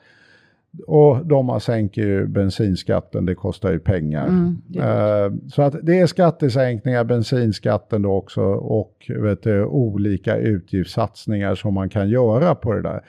[0.86, 4.26] Och de sänker ju bensinskatten, det kostar ju pengar.
[4.26, 9.10] Mm, Eh, så att det är skattesänkningar, bensinskatten då också och
[9.42, 13.00] du, olika utgiftssatsningar som man kan göra på det där.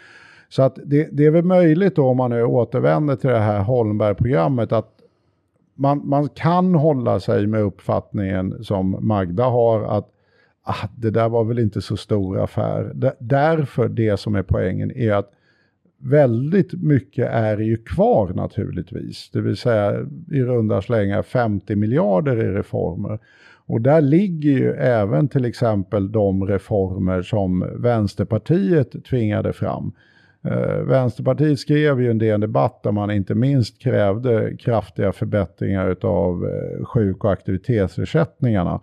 [0.50, 3.60] Så att det, det är väl möjligt då om man nu återvänder till det här
[3.60, 4.90] Holmberg-programmet att
[5.76, 10.08] man, man kan hålla sig med uppfattningen som Magda har att
[10.64, 12.92] ah, det där var väl inte så stor affär.
[13.20, 15.32] Därför det som är poängen är att
[16.04, 19.30] väldigt mycket är ju kvar naturligtvis.
[19.34, 23.20] Det vill säga i runda slängar 50 miljarder i reformer.
[23.66, 29.92] Och där ligger ju även till exempel de reformer som Vänsterpartiet tvingade fram.
[30.44, 36.46] Eh, Vänsterpartiet skrev ju en del debatt där man inte minst krävde kraftiga förbättringar av
[36.46, 38.82] eh, sjuk och aktivitetsersättningarna.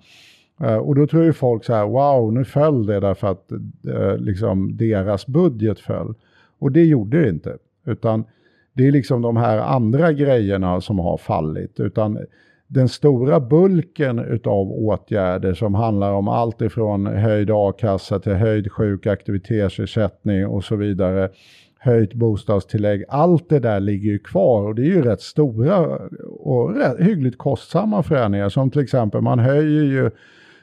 [0.61, 3.53] Eh, och då tror ju folk så här, wow, nu föll det därför att
[3.89, 6.15] eh, liksom deras budget föll.
[6.59, 7.57] Och det gjorde det inte.
[7.87, 8.25] Utan
[8.73, 11.81] det är liksom de här andra grejerna som har fallit.
[11.81, 12.19] Utan
[12.67, 19.07] den stora bulken utav åtgärder som handlar om allt ifrån höjd a-kassa till höjd sjuk
[19.07, 21.31] aktivitetsersättning och så vidare,
[21.79, 26.75] höjt bostadstillägg, allt det där ligger ju kvar och det är ju rätt stora och
[26.75, 30.11] rätt, hyggligt kostsamma förändringar som till exempel man höjer ju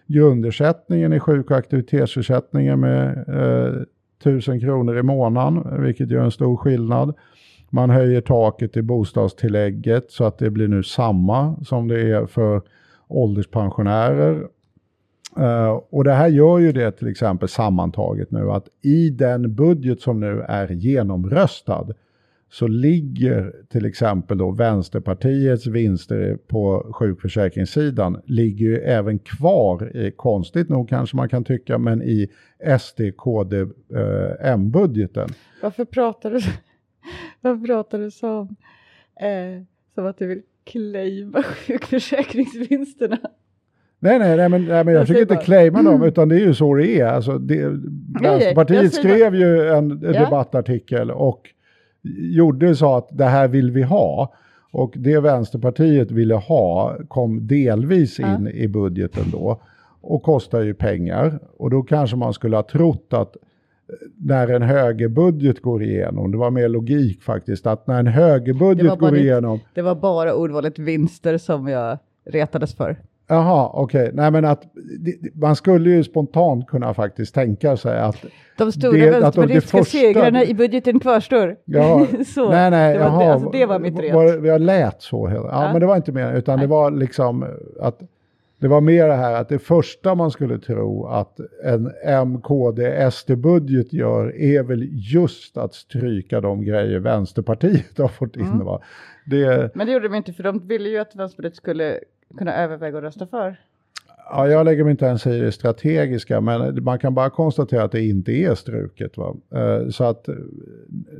[0.08, 3.81] grundersättningen i sjuk och aktivitetsersättningen med eh,
[4.25, 7.13] 1000 kronor i månaden, vilket gör en stor skillnad.
[7.69, 12.61] Man höjer taket i bostadstillägget så att det blir nu samma som det är för
[13.07, 14.47] ålderspensionärer.
[15.38, 20.01] Eh, och det här gör ju det till exempel sammantaget nu att i den budget
[20.01, 21.88] som nu är genomröstad
[22.59, 30.69] så ligger till exempel då Vänsterpartiets vinster på sjukförsäkringssidan ligger ju även kvar, i, konstigt
[30.69, 32.27] nog kanske man kan tycka, men i
[32.79, 35.29] SD-KD-M-budgeten.
[35.61, 36.39] Varför pratar du,
[37.41, 38.55] varför pratar du som,
[39.21, 39.61] eh,
[39.95, 43.17] som att du vill claima sjukförsäkringsvinsterna?
[43.99, 46.35] Nej, nej, nej, men, nej, men jag Jag säger inte bara- claima dem, utan det
[46.35, 47.05] är ju så det är.
[47.05, 47.67] Alltså, det,
[48.21, 50.11] Vänsterpartiet skrev ju en Ja.
[50.25, 51.49] debattartikel och
[52.17, 54.33] gjorde så att det här vill vi ha.
[54.71, 58.35] Och det Vänsterpartiet ville ha kom delvis Ja.
[58.35, 59.61] in i budgeten då
[60.01, 61.39] och kostar ju pengar.
[61.57, 63.35] Och då kanske man skulle ha trott att
[64.17, 69.11] när en högerbudget går igenom, det var mer logik faktiskt, att när en högerbudget går
[69.11, 72.97] ditt- igenom, Det var bara ordvalet vinster som jag retades för.
[73.27, 74.11] Jaha, okej.
[74.13, 74.61] Nej men att
[74.99, 78.25] det- det- man skulle ju spontant kunna faktiskt tänka sig att...
[78.57, 81.55] De stora Det- de- det vänsterpartistiska segrarna i budgeten kvarstår.
[81.65, 84.13] Ja, så, nej, nej, det, var jaha, det, alltså, det var mitt.
[84.13, 85.29] Var, jag lät så.
[85.33, 85.71] Ja, Ja.
[85.71, 86.67] men det var inte mer, utan det Nej.
[86.67, 87.45] var liksom
[87.81, 87.99] att
[88.59, 91.91] det var mer det här att det första man skulle tro att en
[92.27, 98.45] MKD-SD-budget gör är väl just att stryka de grejer Vänsterpartiet har fått in.
[98.45, 98.67] Mm.
[99.25, 101.99] Det, Men det gjorde de inte för de ville ju att Vänsterpartiet skulle
[102.38, 103.57] kunna överväga att rösta för.
[104.29, 107.91] Ja, jag lägger mig inte ens i det strategiska, men man kan bara konstatera att
[107.91, 109.17] det inte är struket.
[109.17, 109.35] Va?
[109.55, 110.35] Eh, så att eh,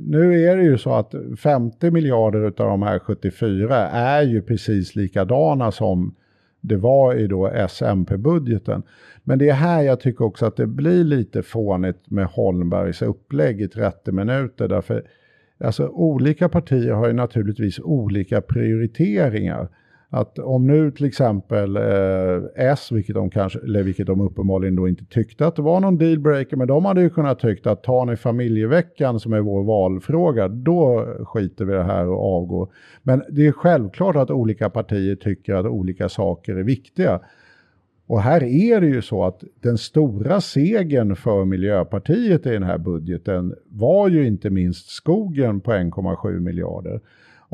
[0.00, 4.96] nu är det ju så att 50 miljarder av de här 74 är ju precis
[4.96, 6.14] likadana som
[6.60, 8.82] det var i då SMP-budgeten.
[9.24, 13.60] Men det är här jag tycker också att det blir lite fånigt med Holmbergs upplägg
[13.60, 14.68] i 30 minuter.
[14.68, 15.02] Därför
[15.58, 19.68] alltså, olika partier har ju naturligtvis olika prioriteringar.
[20.16, 24.88] Att om nu till exempel eh, S, vilket de, kanske, eller vilket de uppenbarligen då
[24.88, 28.04] inte tyckte att det var någon dealbreaker, men de hade ju kunnat tyckt att tar
[28.04, 32.68] ni familjeveckan som är vår valfråga, då skiter vi i det här och avgår.
[33.02, 37.20] Men det är självklart att olika partier tycker att olika saker är viktiga.
[38.06, 42.78] Och här är det ju så att den stora segern för Miljöpartiet i den här
[42.78, 47.00] budgeten var ju inte minst skogen på 1,7 miljarder.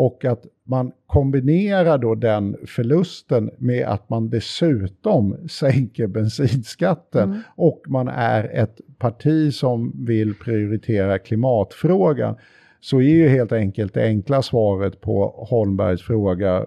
[0.03, 7.43] Och att man kombinerar då den förlusten med att man dessutom sänker bensinskatten.
[7.57, 12.37] Och man är ett parti som vill prioritera klimatfrågan.
[12.81, 16.67] Så är ju helt enkelt det enkla svaret på Holmbergs fråga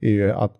[0.00, 0.52] är ju att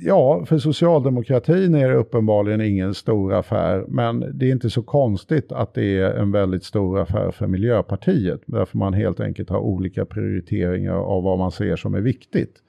[0.00, 5.52] Ja, för socialdemokratin är det uppenbarligen ingen stor affär, men det är inte så konstigt
[5.52, 10.04] att det är en väldigt stor affär för Miljöpartiet, därför man helt enkelt har olika
[10.04, 12.62] prioriteringar av vad man ser som är viktigt.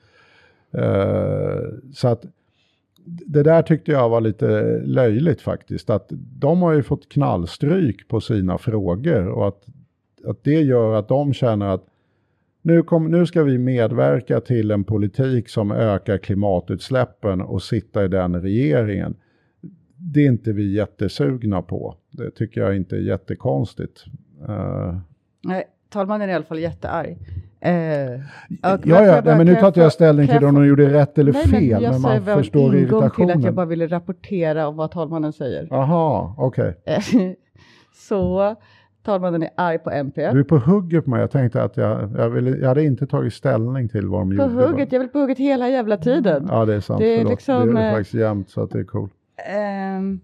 [0.78, 2.26] Uh, så att
[3.06, 6.08] det där tyckte jag var lite löjligt faktiskt, att
[6.40, 9.66] de har ju fått knallstryk på sina frågor och att,
[10.26, 11.86] att det gör att de känner att
[12.70, 18.08] nu, kom, nu ska vi medverka till en politik som ökar klimatutsläppen och sitta i
[18.08, 19.16] den regeringen.
[19.98, 21.96] Det är inte vi jättesugna på.
[22.12, 24.06] Det tycker jag inte är jättekonstigt.
[24.50, 24.98] Uh,
[25.44, 27.18] Nej, talmannen är i alla fall jättearg.
[27.62, 27.72] Eh,
[28.62, 31.48] Ja, ja, men nu tar inte jag ställning till om de gjorde rätt eller Nej,
[31.48, 33.42] fel, men jag men man förstår ingång till att irritationen.
[33.42, 35.68] jag bara ville rapportera om vad talmannen säger.
[35.70, 36.76] Jaha, okej.
[36.86, 37.00] Eh,
[38.10, 38.56] Så
[39.12, 40.32] talmannen är arg på MP.
[40.32, 41.20] Du är på hugget på mig.
[41.22, 44.36] Jag tänkte att jag, jag, ville, jag hade inte tagit ställning till vad de På
[44.44, 44.56] gjorde.
[44.56, 44.68] va?
[44.68, 46.48] hugget, jag vill på hugget hela jävla tiden.
[46.50, 47.00] Ja, det är sant.
[47.00, 47.32] Det är Förlåt.
[47.32, 49.14] liksom, det är eh, faktiskt jämnt så att det är coolt.
[49.54, 50.20] Ehm,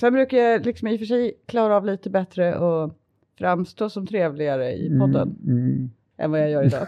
[0.00, 2.94] sen brukar jag liksom i och för sig klara av lite bättre och
[3.38, 6.86] framstå som trevligare i podden Mm, än vad jag gör idag.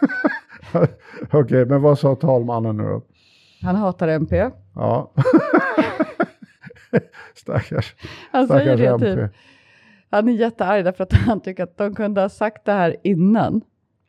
[0.74, 0.88] mm.
[1.30, 3.02] Okej, men vad sa talmannen nu då?
[3.62, 4.50] Han hatar MP.
[4.74, 5.12] Ja.
[7.34, 7.94] Stackars,
[8.32, 9.22] Han säger stackars det MP.
[9.22, 9.30] typ.
[10.12, 13.61] Han är jättearg därför att han tycker att de kunde ha sagt det här innan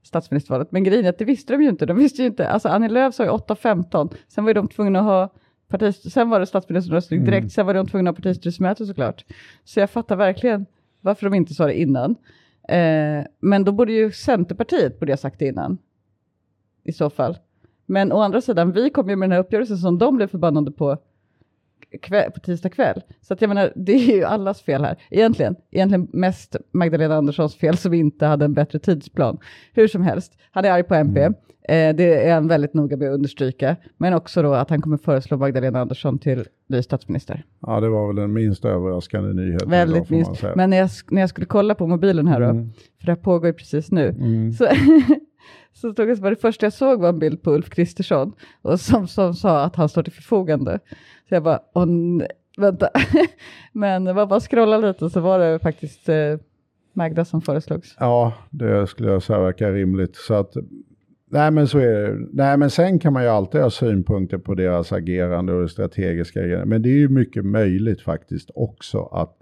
[0.03, 0.71] statsministervalet.
[0.71, 1.85] Men grejen är att det visste de ju inte.
[1.85, 2.49] De visste ju inte.
[2.49, 4.13] Alltså Annie Lööf sa ju 8-15.
[4.27, 5.33] Sen var ju de tvungna att ha
[5.67, 7.43] partis- sen var det statsministeromröstning direkt.
[7.43, 7.49] Mm.
[7.49, 9.25] Sen var de tvungna att ha partistyrelsemöte såklart.
[9.63, 10.65] Så jag fattar verkligen
[11.01, 12.15] varför de inte sa det innan.
[12.69, 15.77] Eh, men då borde ju Centerpartiet borde ha sagt det innan.
[16.83, 17.37] I så fall.
[17.85, 20.71] Men å andra sidan, vi kom ju med den här uppgörelsen som de blev förbannade
[20.71, 20.97] på
[22.01, 23.01] kväll, på tisdag kväll.
[23.21, 24.97] Så att jag menar, det är ju allas fel här.
[25.09, 29.37] Egentligen, egentligen mest Magdalena Anderssons fel som inte hade en bättre tidsplan.
[29.73, 31.21] Hur som helst, han är arg på MP.
[31.21, 31.33] Mm.
[31.69, 33.75] Eh, det är han väldigt noga med att understryka.
[33.97, 37.43] Men också då att han kommer föreslå Magdalena Andersson till ny statsminister.
[37.61, 40.43] Ja, det var väl den minst överraskande nyheten idag, Väldigt man minst.
[40.55, 42.69] Men när jag, när jag skulle kolla på mobilen här då, Mm.
[42.99, 44.53] för det här pågår ju precis nu, Mm.
[44.53, 44.67] så,
[45.73, 49.07] så stod det, det första jag såg var en bild på Ulf Kristersson och som,
[49.07, 50.79] som sa att han står till förfogande.
[51.33, 52.89] Så jag bara, åh nej, vänta.
[53.71, 56.37] Men jag bara scrollade lite så var det faktiskt eh,
[56.93, 57.95] Magda som föreslogs.
[57.99, 60.15] Ja, det skulle jag säga verkar rimligt.
[60.15, 60.53] Så att,
[61.29, 62.27] nej men så är det.
[62.31, 66.39] Nej men sen kan man ju alltid ha synpunkter på deras agerande och det strategiska
[66.39, 66.67] agerandet.
[66.67, 69.37] Men det är ju mycket möjligt faktiskt också att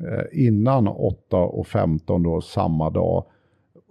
[0.00, 3.24] eh, innan 8 och 15 då samma dag,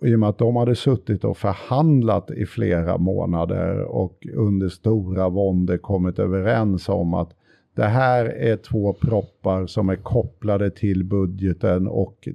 [0.02, 5.30] i och med att de hade suttit och förhandlat i flera månader och under stora
[5.30, 7.34] våndor kommit överens om att
[7.76, 12.28] det här är två proppar som är kopplade till budgeten och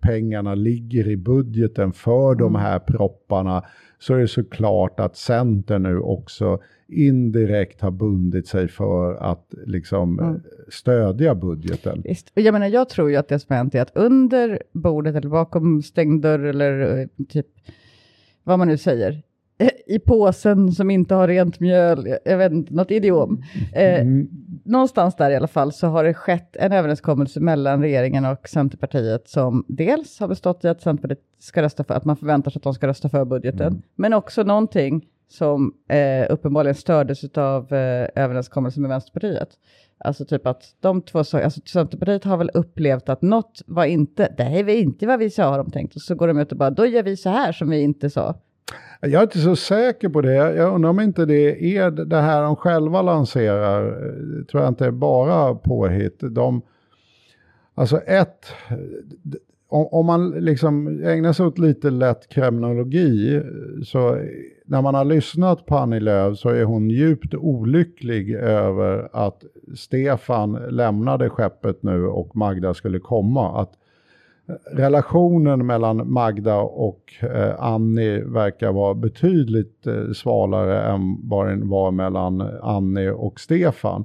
[0.00, 3.64] pengarna ligger i budgeten för de här propparna
[3.98, 10.18] så är det såklart att Centern nu också indirekt har bundit sig för att liksom
[10.18, 10.34] Mm.
[10.34, 12.02] eh, stödja budgeten.
[12.04, 12.30] Visst.
[12.34, 15.82] Jag menar, jag tror ju att det som hänt är att under bordet eller bakom
[15.82, 17.46] stängd dörr eller eh, typ
[18.42, 19.22] vad man nu säger,
[19.86, 23.42] i påsen som inte har rent mjöl, jag- vet inte, något idiom.
[23.74, 24.28] Eh, Mm.
[24.64, 29.28] någonstans där i alla fall så har det skett en överenskommelse mellan regeringen och Centerpartiet
[29.28, 32.62] som dels har bestått i att Centerpartiet ska rösta för, att man förväntar sig att
[32.62, 33.82] de ska rösta för budgeten, Mm.
[33.94, 39.48] men också någonting som eh, uppenbarligen stördes av eh, överenskommelsen med Vänsterpartiet.
[39.98, 44.32] Alltså typ att de två sa, alltså Centerpartiet har väl upplevt att något var inte,
[44.36, 45.96] det här var inte vad vi sa har de tänkt.
[45.96, 48.10] Och så går de ut och bara, då gör vi så här som vi inte
[48.10, 48.34] sa.
[49.06, 50.34] Jag är inte så säker på det.
[50.34, 53.82] Jag undrar om inte det är det här de själva lanserar.
[54.38, 56.18] Det tror jag inte är bara påhitt.
[56.20, 56.62] De,
[57.74, 58.46] alltså ett,
[59.68, 63.42] om, om man liksom ägnar sig åt lite lätt kriminologi
[63.84, 64.18] så
[64.66, 69.44] när man har lyssnat på Annie Lööf så är hon djupt olycklig över att
[69.76, 73.60] Stefan lämnade skeppet nu och Magda skulle komma.
[73.60, 73.72] Att
[74.72, 81.90] relationen mellan Magda och eh, Annie verkar vara betydligt eh, svalare än vad den var
[81.90, 84.04] mellan Annie och Stefan.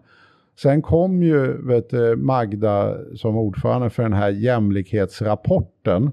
[0.61, 6.11] Sen kom ju vet, Magda som ordförande för den här jämlikhetsrapporten.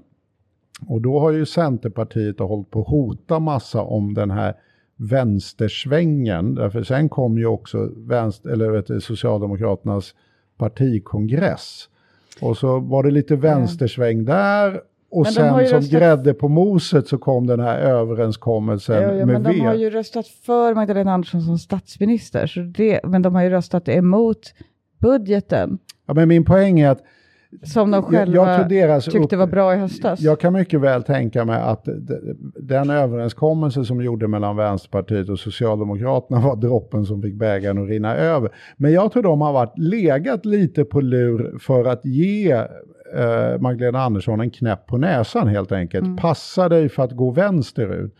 [0.87, 4.53] Och då har ju Centerpartiet hållit på att hota massa om den här
[4.95, 6.55] vänstersvängen.
[6.55, 10.15] Därför sen kom ju också vänster, eller vet Socialdemokraternas
[10.57, 11.89] partikongress.
[12.41, 14.81] Och så var det lite vänstersväng där.
[15.11, 19.25] Och Men sen som röstat- grädde på moset så kom den här överenskommelsen Ja, ja,
[19.25, 19.59] med men de V.
[19.65, 23.89] har ju röstat för Magdalena Andersson som statsminister, så det, men de har ju röstat
[23.89, 24.53] emot
[25.01, 27.01] budgeten Ja, men min poäng är att
[27.63, 30.19] som de jag, själva jag deras tyckte upp- var bra i höstas.
[30.21, 31.87] Jag kan mycket väl tänka mig att
[32.55, 38.15] den överenskommelse som gjorde mellan Vänsterpartiet och Socialdemokraterna var droppen som fick bägaren att rinna
[38.15, 38.49] över.
[38.77, 42.51] Men jag tror de har varit legat lite på lur för att ge
[43.15, 46.05] eh, Magdalena Andersson en knäpp på näsan helt enkelt.
[46.05, 46.17] Mm.
[46.17, 48.15] Passa dig för att gå vänsterut.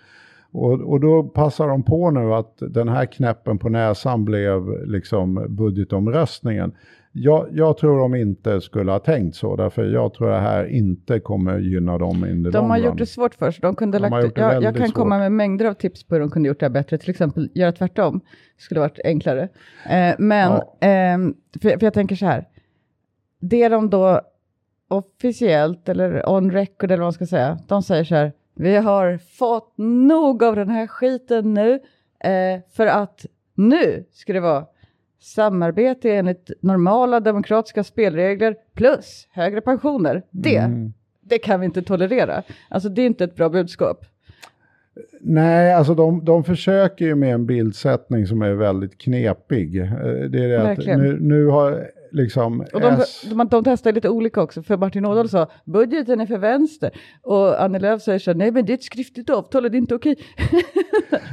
[0.57, 5.45] Och, och då passar de på nu att den här knäppen på näsan blev liksom
[5.49, 6.71] budgetomröstningen.
[7.11, 11.19] Jag, jag tror de inte skulle ha tänkt så, därför jag tror det här inte
[11.19, 12.85] kommer gynna dem in the De har run.
[12.85, 13.61] gjort det svårt för sig.
[13.61, 15.19] De kunde De lagt, jag, jag kan komma svårt.
[15.21, 16.97] med mängder av tips på hur de kunde gjort det här bättre.
[16.97, 18.19] Till exempel göra tvärtom.
[18.57, 19.41] Det skulle varit enklare.
[19.89, 20.77] Eh, men, Ja.
[20.81, 22.45] ehm, för, för jag tänker så här.
[23.41, 24.21] Det de då
[24.87, 27.57] officiellt eller on record eller vad man ska säga.
[27.67, 28.31] De säger så här.
[28.59, 31.73] Vi har fått nog av den här skiten nu.
[32.23, 34.65] Eh, för att nu ska det vara
[35.21, 40.21] samarbete enligt normala demokratiska spelregler plus högre pensioner.
[40.31, 40.93] Det, Mm.
[41.21, 42.43] det kan vi inte tolerera.
[42.69, 44.05] Alltså det är inte ett bra budskap.
[45.21, 49.81] Nej, alltså de, de försöker ju med en bildsättning som är väldigt knepig.
[49.81, 49.89] Eh,
[50.29, 54.41] Det är det att nu, nu har liksom Och de, de, de testar lite olika
[54.41, 56.91] också, för Martin Ådahl sa budgeten är för vänster
[57.21, 59.79] och Annie Lööf säger så nej men det är ett skriftligt avtal och det är
[59.79, 60.15] inte okej.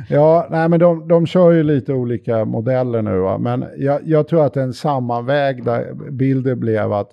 [0.09, 3.39] Ja, nej men de, de kör ju lite olika modeller nu va?
[3.39, 7.11] men jag, jag tror att den sammanvägda bilden blev att,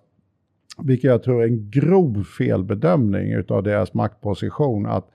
[0.84, 5.09] vilket jag tror är en grov felbedömning utav deras maktposition, att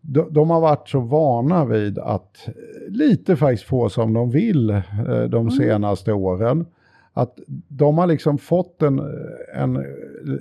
[0.00, 2.48] de, de har varit så vana vid att
[2.88, 6.66] lite faktiskt få som de vill eh, de senaste åren.
[7.12, 7.38] Att
[7.68, 9.00] de har liksom fått en,
[9.54, 9.84] en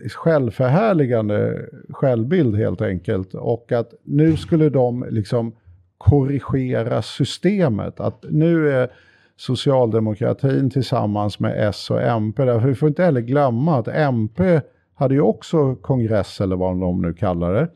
[0.10, 3.34] självförhärligande självbild helt enkelt.
[3.34, 5.56] Och att nu skulle de liksom
[5.98, 8.00] korrigera systemet.
[8.00, 8.92] Att nu är
[9.38, 14.62] socialdemokratin tillsammans med S och MP, därför vi får inte heller glömma att MP
[14.96, 17.68] hade ju också kongress eller vad de nu kallar det.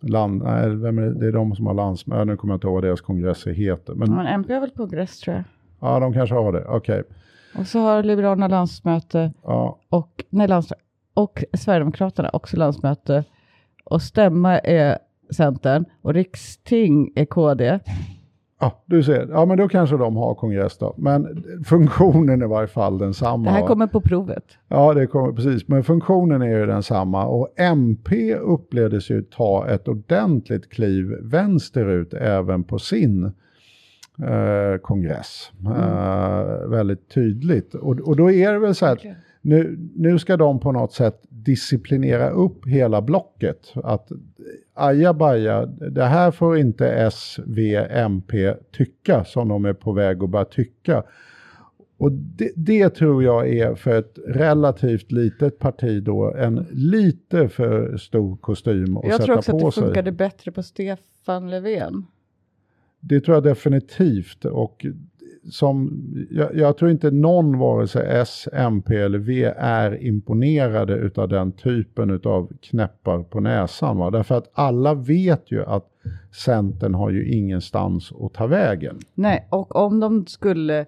[0.00, 1.14] Land, nej, är det?
[1.14, 3.94] det är de som har landsmöte, nu kommer jag inte ihåg vad deras kongresser heter.
[3.94, 5.44] Men Men MP har väl kongress tror jag.
[5.80, 7.02] ja, de kanske har det, okej.
[7.58, 10.72] Och så har Liberalerna landsmöte Ja, och, nej, lands,
[11.14, 13.24] och Sverigedemokraterna också landsmöte.
[13.84, 14.98] Och stämma är
[15.30, 17.78] Centern och riksting är KD.
[18.60, 19.28] Ja, du ser.
[19.30, 20.94] Ja, men då kanske de har kongress då.
[20.96, 23.44] Men funktionen är i varje fall densamma.
[23.44, 24.44] Det här kommer på provet.
[24.68, 25.68] Ja, det kommer precis.
[25.68, 27.26] Men funktionen är ju densamma.
[27.26, 33.32] Och MP upplevdes ju ta ett ordentligt kliv vänsterut även på sin
[34.22, 35.52] eh, kongress.
[35.66, 37.74] Eh, väldigt tydligt.
[37.74, 39.04] Och, och då är det väl så här att
[39.40, 43.72] nu, nu ska de på något sätt disciplinera upp hela blocket.
[43.74, 44.08] Att
[44.74, 50.30] ajabaja, det här får inte S, V, MP tycka som de är på väg att
[50.30, 51.02] börja tycka.
[51.96, 57.96] Och det, det tror jag är för ett relativt litet parti då en lite för
[57.96, 59.82] stor kostym att Jag tror sätta också att på det sig.
[59.82, 62.06] funkade bättre på Stefan Löfven.
[63.06, 64.44] Det tror jag definitivt.
[64.44, 64.86] Och
[65.50, 71.28] som, jag, jag tror inte någon, vare sig S, MP eller V, är imponerade utav
[71.28, 73.98] den typen utav knäppar på näsan.
[73.98, 74.10] Va?
[74.10, 75.90] Därför att alla vet ju att
[76.32, 78.98] Centern har ju ingenstans att ta vägen.
[79.14, 80.86] Nej, och om de skulle...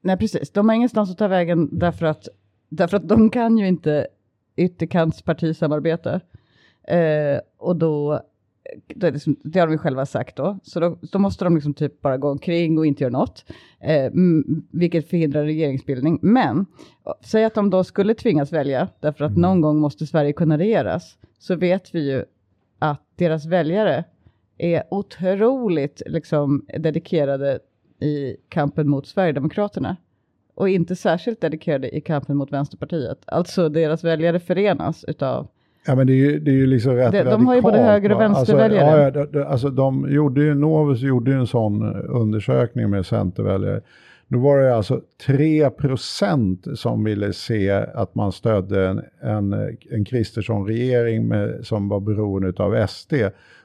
[0.00, 0.50] Nej, precis.
[0.50, 2.28] De har ingenstans att ta vägen därför att,
[2.68, 4.06] därför att de kan ju inte
[4.56, 6.20] ytterkantspartisamarbete.
[6.88, 8.20] Eh, och då,
[8.86, 11.74] det, liksom, det har de ju själva sagt då, så då, då måste de liksom
[11.74, 13.44] typ bara gå omkring och inte göra något,
[13.80, 14.12] eh,
[14.70, 16.18] vilket förhindrar regeringsbildning.
[16.22, 16.66] Men
[17.20, 21.18] säg att de då skulle tvingas välja, därför att någon gång måste Sverige kunna regeras,
[21.38, 22.24] så vet vi ju
[22.78, 24.04] att deras väljare
[24.58, 27.58] är otroligt liksom, dedikerade
[28.00, 29.96] i kampen mot Sverigedemokraterna
[30.54, 33.18] och inte särskilt dedikerade i kampen mot Vänsterpartiet.
[33.26, 35.48] Alltså deras väljare förenas utav
[35.86, 37.78] Ja men det är ju, det är ju liksom rätt Det- de har ju både
[37.78, 38.28] höger- och va?
[38.28, 38.84] vänsterväljare.
[38.84, 42.90] Alltså, ja, ja, det- det- alltså de gjorde ju, Novus gjorde ju en sån undersökning
[42.90, 43.80] med centerväljare.
[44.30, 49.52] Då var det alltså 3% som ville se att man stödde en, en,
[49.90, 53.12] en Kristersson-regering som var beroende av SD.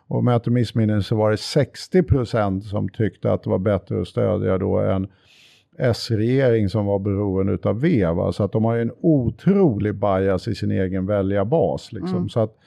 [0.07, 4.01] Och om jag inte missminner så var det 60% som tyckte att det var bättre
[4.01, 5.07] att stödja då en
[5.78, 8.05] S-regering som var beroende av V.
[8.05, 8.32] Va?
[8.32, 11.91] Så att de har ju en otrolig bias i sin egen väljarbas.
[11.91, 12.17] Liksom.
[12.17, 12.30] Mm.
[12.30, 12.57] Så att,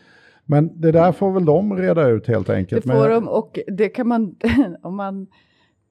[0.44, 2.84] men det där får väl de reda ut helt enkelt.
[2.86, 4.36] Det får men, de och det kan man,
[4.82, 5.26] om man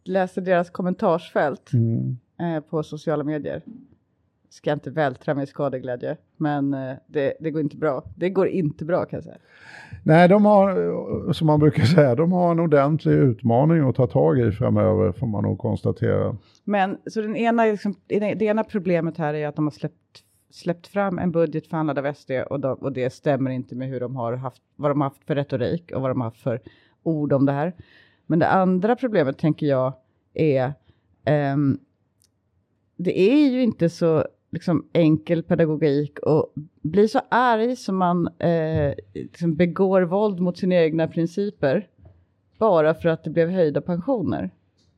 [0.04, 2.18] läser deras kommentarsfält Mm.
[2.40, 3.62] eh, på sociala medier,
[4.56, 8.04] ska inte vältra mig i skadeglädje, men eh, det, det går inte bra.
[8.16, 9.38] Det går inte bra kan jag säga.
[10.04, 14.40] Nej, de har, som man brukar säga, de har en ordentlig utmaning att ta tag
[14.40, 16.38] i framöver, får man nog konstatera.
[16.64, 20.88] Men så den ena, liksom, det ena problemet här är att de har släppt, släppt
[20.88, 24.16] fram en budget förhandlad av SD och, de, och det stämmer inte med hur de
[24.16, 26.62] har haft, vad de har haft för retorik och vad de har haft för
[27.04, 27.74] ord om det här.
[28.26, 29.94] Men det andra problemet tänker jag
[30.34, 30.74] är,
[31.26, 31.80] ehm,
[32.98, 34.26] det är ju inte så
[34.56, 40.76] liksom, enkel pedagogik och bli så arg som man eh, liksom begår våld mot sina
[40.76, 41.88] egna principer
[42.58, 44.50] bara för att det blev höjda pensioner.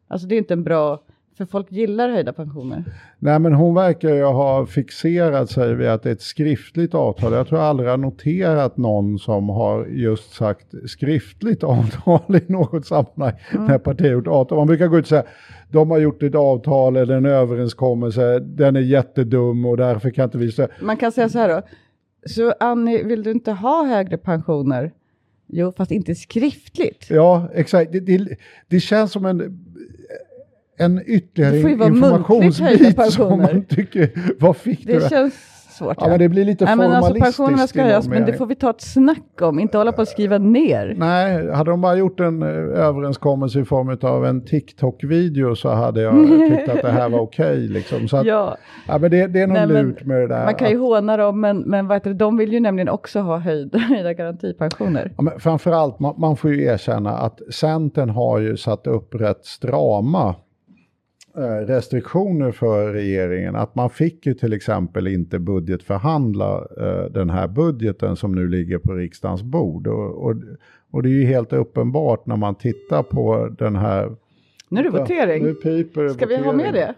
[0.08, 1.04] Alltså det är inte en bra,
[1.38, 2.84] för folk gillar höjda pensioner.
[3.20, 7.34] Nej, men hon verkar ju ha fixerat sig vid att det är ett skriftligt avtal.
[7.34, 13.34] Jag tror aldrig jag noterat någon som har just sagt skriftligt avtal i något sammanhang
[13.52, 14.58] när partiet gjort avtal.
[14.58, 15.24] Man brukar gå ut och säga
[15.72, 20.38] de har gjort ett avtal eller en överenskommelse, den är jättedum och därför kan inte
[20.38, 20.76] vi stödja.
[20.82, 21.62] Man kan säga så här då,
[22.26, 24.92] så Annie, vill du inte ha högre pensioner?
[25.50, 27.08] Jo, fast inte skriftligt.
[27.10, 27.92] Ja, exakt.
[27.92, 29.67] Det, det, det känns som en,
[30.78, 34.10] en ytterligare informationsbit som man tycker,
[34.40, 34.94] vad fick du?
[35.00, 35.34] Det känns
[35.78, 35.98] svårt.
[36.02, 37.38] Ja, men det blir lite Nej, men alltså formalistiskt.
[37.38, 40.02] pensionerna ska höjas, någon men det får vi ta ett snack om, inte hålla på
[40.02, 40.96] att skriva ner.
[40.98, 42.48] Nej, hade de bara gjort en eh,
[42.88, 47.58] överenskommelse i form av en TikTok-video så hade jag tyckt att det här var okej.
[47.58, 48.08] liksom.
[48.08, 48.58] Så att, ja.
[48.88, 50.46] Ja, men det, det är Nej, men lurt med det där.
[50.46, 52.90] man kan ju att- håna dem, men, men vad heter det, de vill ju nämligen
[52.90, 55.12] också ha höjda, höjda garantipensioner.
[55.18, 59.46] Ja, men framförallt, man, man får ju erkänna att Centern har ju satt upp rätt
[59.46, 60.36] strama
[61.42, 63.56] restriktioner för regeringen.
[63.56, 68.78] Att man fick ju till exempel inte budgetförhandla eh, den här budgeten som nu ligger
[68.78, 69.88] på riksdagens bord.
[69.88, 70.36] Och, och,
[70.92, 74.16] och det är ju helt uppenbart när man tittar på den här...
[74.70, 75.44] Nu är det votering.
[75.44, 76.74] Nu piper det Ska vi ha med votering.
[76.74, 76.94] det?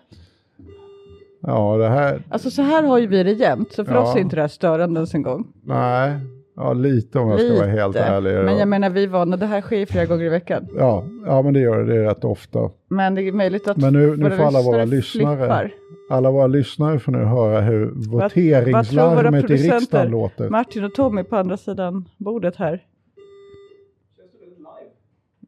[1.41, 2.21] Ja, det här...
[2.29, 4.01] Alltså så här har ju vi det jämt, så för Ja.
[4.01, 5.47] oss är inte det här störande ens en gång.
[5.63, 6.13] Nej,
[6.59, 8.33] ja, lite om jag ska vara helt ärlig.
[8.33, 8.59] men Ja.
[8.59, 10.67] jag menar vi är vana, det här sker ju flera gånger i veckan.
[10.77, 12.69] Ja, ja, men det gör det, det är rätt ofta.
[12.89, 15.73] Men det är möjligt att Men nu- nu våra får alla våra lyssnare- flippar.
[16.09, 20.49] Alla våra lyssnare får nu höra hur vad voteringslarmet i riksdagen låter.
[20.49, 22.83] Martin och Tommy på andra sidan bordet här.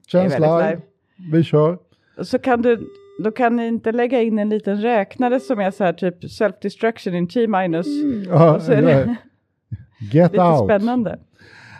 [0.07, 0.81] Känns väldigt live.
[1.31, 1.77] Vi kör.
[2.21, 2.87] Så kan du,
[3.23, 7.13] då kan ni inte lägga in en liten räknare som är så här typ self-destruction
[7.15, 7.87] in T minus.
[8.29, 8.61] Ja, Och
[10.11, 10.63] Get lite out.
[10.65, 11.19] spännande.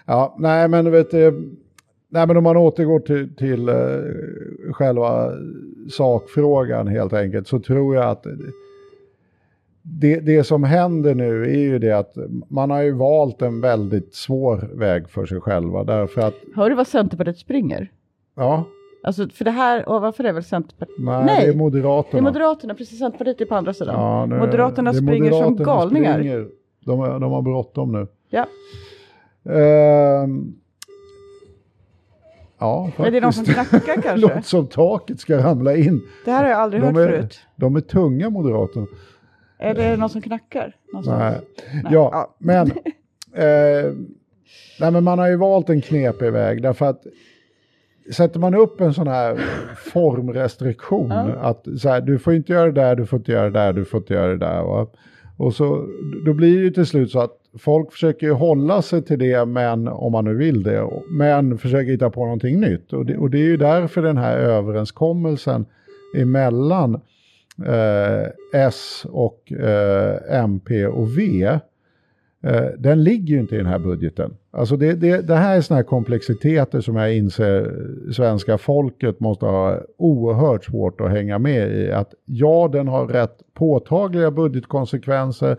[0.06, 1.32] Ja, nej men du vet, eh,
[2.10, 3.76] nej men om man återgår till, till eh,
[4.74, 5.32] själva
[5.90, 8.26] sakfrågan helt enkelt så tror jag att
[9.84, 12.14] det, det som händer nu är ju det att
[12.50, 16.76] man har ju valt en väldigt svår väg för sig själva därför att, Hör du
[16.76, 17.92] vad Centerpartiet springer?
[18.36, 18.64] ja,
[19.04, 20.98] Alltså för det här, ovanför är väl Centerpartiet?
[21.00, 22.12] nej, Nej, det är Moderaterna.
[22.12, 23.96] Det är Moderaterna, precis Centerpartiet är på andra sidan.
[23.96, 26.14] Ja, nu- Moderaterna springer som galningar.
[26.20, 26.48] springer.
[26.86, 28.08] De, har- de har bråttom nu.
[28.30, 28.46] Ja.
[29.54, 30.54] Ehm,
[32.60, 33.08] ja, faktiskt.
[33.08, 34.16] Är det någon som knackar kanske?
[34.16, 36.02] låter som taket ska ramla in.
[36.26, 37.40] Det här har jag aldrig hört De är, förut.
[37.56, 38.86] de är tunga, Moderaterna.
[39.60, 40.76] Är det någon som knackar?
[40.94, 41.04] Nej.
[41.08, 41.40] Nej.
[41.84, 42.36] Ja, Ja.
[42.40, 42.68] men,
[43.36, 43.92] eh,
[44.80, 47.04] nej, men man har ju valt en knepig väg därför att
[48.14, 49.40] sätter man upp en sån här
[49.76, 51.18] formrestriktion, Ja.
[51.42, 53.74] att så här, du får inte göra det där, du får inte göra det där,
[53.74, 54.64] du får inte göra det där.
[54.64, 54.88] Va?
[55.42, 55.88] Och så,
[56.26, 59.46] då blir det ju till slut så att folk försöker ju hålla sig till det,
[59.46, 62.94] men om man nu vill det, men försöker hitta på någonting nytt.
[62.94, 65.66] Och det, och det är ju därför den här överenskommelsen
[66.18, 66.96] emellan
[67.66, 71.44] eh, S och eh, MP och V,
[72.44, 74.34] eh, den ligger ju inte i den här budgeten.
[74.54, 77.72] Alltså det, det, det här är sådana här komplexiteter som jag inser
[78.14, 81.92] svenska folket måste ha oerhört svårt att hänga med i.
[81.92, 85.58] Att ja, den har rätt påtagliga budgetkonsekvenser.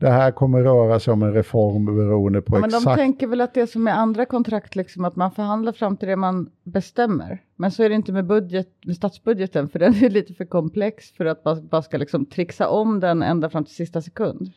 [0.00, 3.26] Det här kommer röra sig om en reform beroende på Ja, men de exakt tänker
[3.26, 6.16] väl att det är som med andra kontrakt, liksom, att man förhandlar fram till det
[6.16, 7.42] man bestämmer.
[7.56, 11.12] Men så är det inte med, budget, med statsbudgeten, för den är lite för komplex
[11.12, 14.52] för att man bara ska liksom trixa om den ända fram till sista sekund.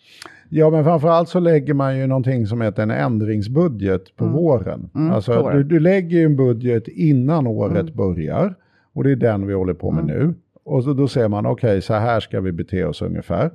[0.50, 4.90] Ja, men framförallt så lägger man ju någonting som heter en ändringsbudget på våren.
[4.96, 5.50] Mm, alltså.
[5.54, 7.96] Du, du lägger ju en budget innan året Mm.
[7.96, 8.56] börjar
[8.94, 10.34] och det är den vi håller på med nu.
[10.66, 13.52] Och så, då säger man okej, så här ska vi bete oss ungefär.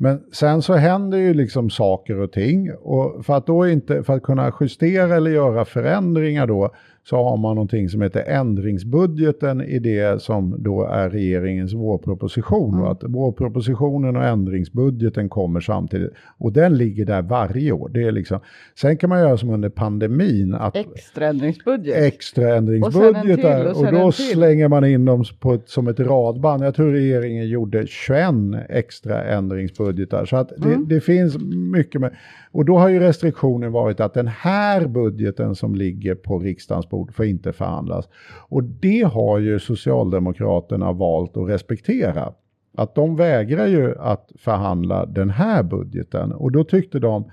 [0.00, 2.72] Men sen så händer ju liksom saker och ting.
[2.72, 6.74] Och för att då inte, för att kunna justera eller göra förändringar då
[7.10, 12.80] så har man någonting som heter ändringsbudgeten i det som då är regeringens vårproposition.
[12.82, 16.10] Och att vårpropositionen och ändringsbudgeten kommer samtidigt.
[16.38, 17.90] Och den ligger där varje år.
[17.94, 18.40] Det är liksom,
[18.80, 21.96] sen kan man göra som under pandemin, att Extra ändringsbudget.
[21.96, 25.68] extra Och sen en ändringsbudgetar till, och, och då slänger man in dem på ett,
[25.68, 26.64] som ett radband.
[26.64, 28.24] Jag tror regeringen gjorde 21
[28.68, 30.24] extra ändringsbudgetar.
[30.24, 30.88] Så att det, Mm.
[30.88, 31.38] det finns
[31.72, 32.10] mycket med.
[32.52, 37.14] Och då har ju restriktionen varit att den här budgeten som ligger på riksdagens bord
[37.14, 38.08] får inte förhandlas.
[38.48, 42.32] Och det har ju Socialdemokraterna valt att respektera.
[42.76, 46.32] Att de vägrar ju att förhandla den här budgeten.
[46.32, 47.30] Och då tyckte de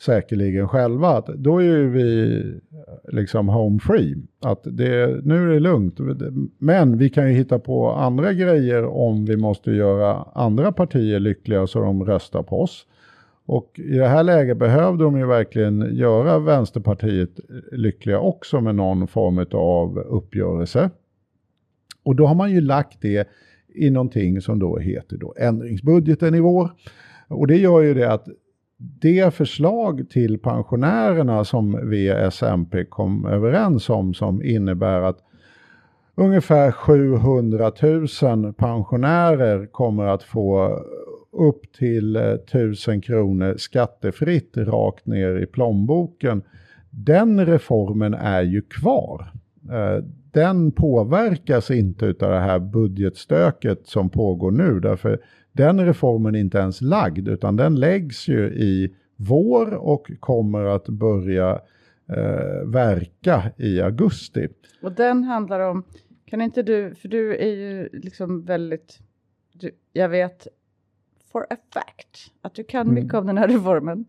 [0.00, 2.42] säkerligen själva att då är ju vi
[3.08, 4.16] liksom home free.
[4.40, 5.98] Att det, nu är det lugnt.
[6.58, 11.66] Men vi kan ju hitta på andra grejer om vi måste göra andra partier lyckliga
[11.66, 12.86] så de röstar på oss.
[13.46, 17.30] Och i det här läget behövde de ju verkligen göra Vänsterpartiet
[17.72, 20.90] lyckliga också med någon form av uppgörelse.
[22.04, 23.28] Och då har man ju lagt det
[23.74, 26.70] i någonting som då heter då ändringsbudgeten i vår.
[27.28, 28.26] Och det gör ju det att
[29.00, 35.18] det förslag till pensionärerna som V, S, MP kom överens om som innebär att
[36.14, 37.72] ungefär 700
[38.22, 40.78] 000 pensionärer kommer att få
[41.32, 46.42] upp till eh, 1000 kronor skattefritt rakt ner i plånboken.
[46.90, 49.32] den reformen är ju kvar.
[49.70, 55.18] Eh, den påverkas inte av det här budgetstöket som pågår nu, därför
[55.52, 60.88] den reformen är inte ens lagd, utan den läggs ju i vår och kommer att
[60.88, 61.60] börja
[62.08, 64.48] eh, verka i augusti.
[64.82, 65.84] Och den handlar om,
[66.24, 68.98] kan inte du, för du är ju liksom väldigt,
[69.52, 70.48] du, jag vet
[71.32, 74.04] for a fact att du kan mycket om den här reformen.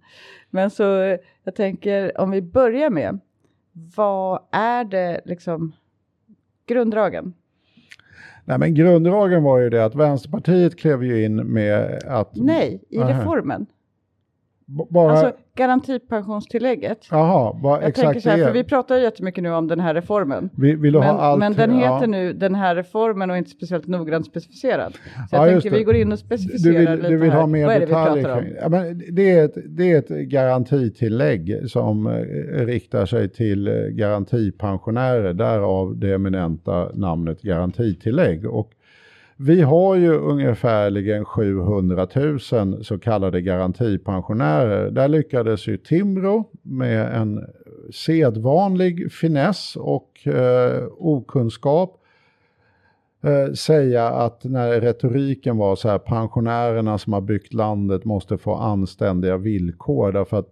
[0.49, 3.19] Men så eh, jag tänker om vi börjar med,
[3.95, 5.71] vad är det liksom
[6.65, 7.33] grunddragen?
[8.45, 12.35] Nej men grunddragen var ju det att Vänsterpartiet klev ju in med att...
[12.35, 13.09] Nej, i Aha.
[13.09, 13.65] reformen.
[14.65, 17.07] Bara, Alltså garantipensionstillägget.
[17.11, 18.53] jaha, vad Jag tänker exakt så här, det för är.
[18.53, 20.49] vi pratar ju jättemycket nu om den här reformen.
[20.57, 21.39] Vi, vill du ha Men, allt?
[21.39, 22.05] men den heter ja.
[22.07, 24.93] nu den här reformen och inte speciellt noggrant specificerad.
[24.93, 24.99] Så
[25.35, 27.39] Ja, jag just tänker vi går in och Du specificerar vill, lite du vill här.
[27.39, 28.43] ha mer Vad är det vi pratar om?
[28.61, 32.11] ja, men det, är ett, det är ett garantitillägg som eh,
[32.65, 38.45] riktar sig till eh, garantipensionärer, därav det eminenta namnet garantitillägg.
[38.45, 38.71] Och
[39.37, 42.39] vi har ju ungefärligen 700 000
[42.83, 44.91] så kallade garantipensionärer.
[44.91, 47.45] Där lyckades ju Timbro med en
[47.93, 52.03] sedvanlig finess och eh, okunskap
[53.23, 58.55] eh, säga att när retoriken var så här pensionärerna som har byggt landet måste få
[58.55, 60.49] anständiga villkor därför att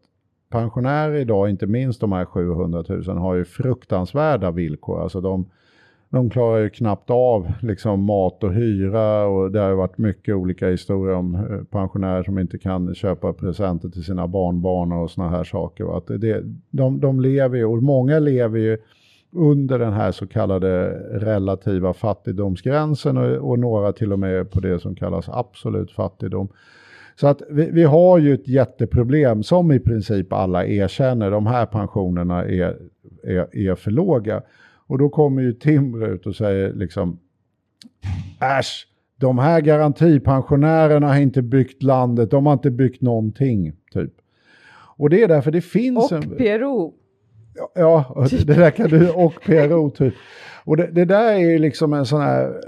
[0.50, 5.02] pensionärer idag, inte minst de här 700 000, har ju fruktansvärda villkor.
[5.02, 5.50] Alltså de,
[6.12, 10.36] de klarar ju knappt av liksom mat och hyra och det har ju varit mycket
[10.36, 15.38] olika historier om eh, pensionärer som inte kan köpa presenter till sina barnbarn och sådana
[15.38, 15.84] här saker.
[15.84, 15.98] va.
[15.98, 18.78] Att det, de, de lever ju, och många lever ju
[19.32, 20.90] under den här så kallade
[21.20, 26.48] relativa fattigdomsgränsen och, och några till och med på det som kallas absolut fattigdom.
[27.16, 31.32] Så att vi, vi har ju ett jätteproblem som i princip alla erkänner.
[31.32, 32.78] De här pensionerna är,
[33.24, 34.42] är, är för låga.
[34.92, 37.20] Och då kommer ju Timbro ut och säger liksom
[38.60, 38.88] Äsch,
[39.18, 43.74] de här garantipensionärerna har inte byggt landet, de har inte byggt någonting.
[43.94, 44.14] Typ.
[44.98, 46.36] Och det är därför det finns Och en...
[46.38, 46.94] PRO.
[47.76, 50.14] Ja, det där kan du, och PRO typ.
[50.64, 52.62] Och det, det där är ju liksom en sån här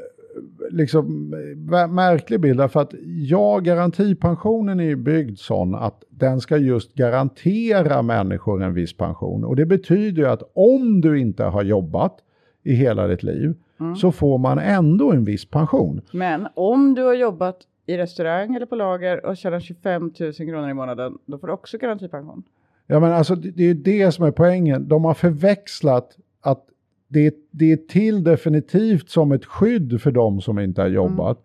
[0.69, 6.57] liksom, vä- märklig bild, därför att ja, garantipensionen är ju byggd sån att den ska
[6.57, 9.43] just garantera människor en viss pension.
[9.43, 12.17] Och det betyder ju att om du inte har jobbat
[12.63, 13.53] i hela ditt liv
[13.97, 16.01] så får man ändå en viss pension.
[16.13, 20.69] Men om du har jobbat i restaurang eller på lager och tjänar 25 000 kronor
[20.69, 22.43] i månaden, då får du också garantipension.
[22.87, 24.87] Ja, men alltså, det, det är ju det som är poängen.
[24.87, 26.65] De har förväxlat att
[27.13, 31.39] det, det är till definitivt som ett skydd för de som inte har jobbat.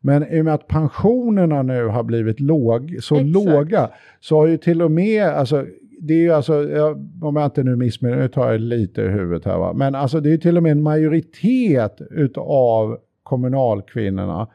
[0.00, 3.30] Men i och med att pensionerna nu har blivit låg, så Exakt.
[3.30, 3.90] låga
[4.20, 5.66] så har ju till och med, alltså,
[6.00, 9.08] det är ju alltså, jag, om jag inte nu missminner nu tar jag lite i
[9.08, 14.48] huvudet här va, men alltså det är ju till och med en majoritet utav kommunalkvinnorna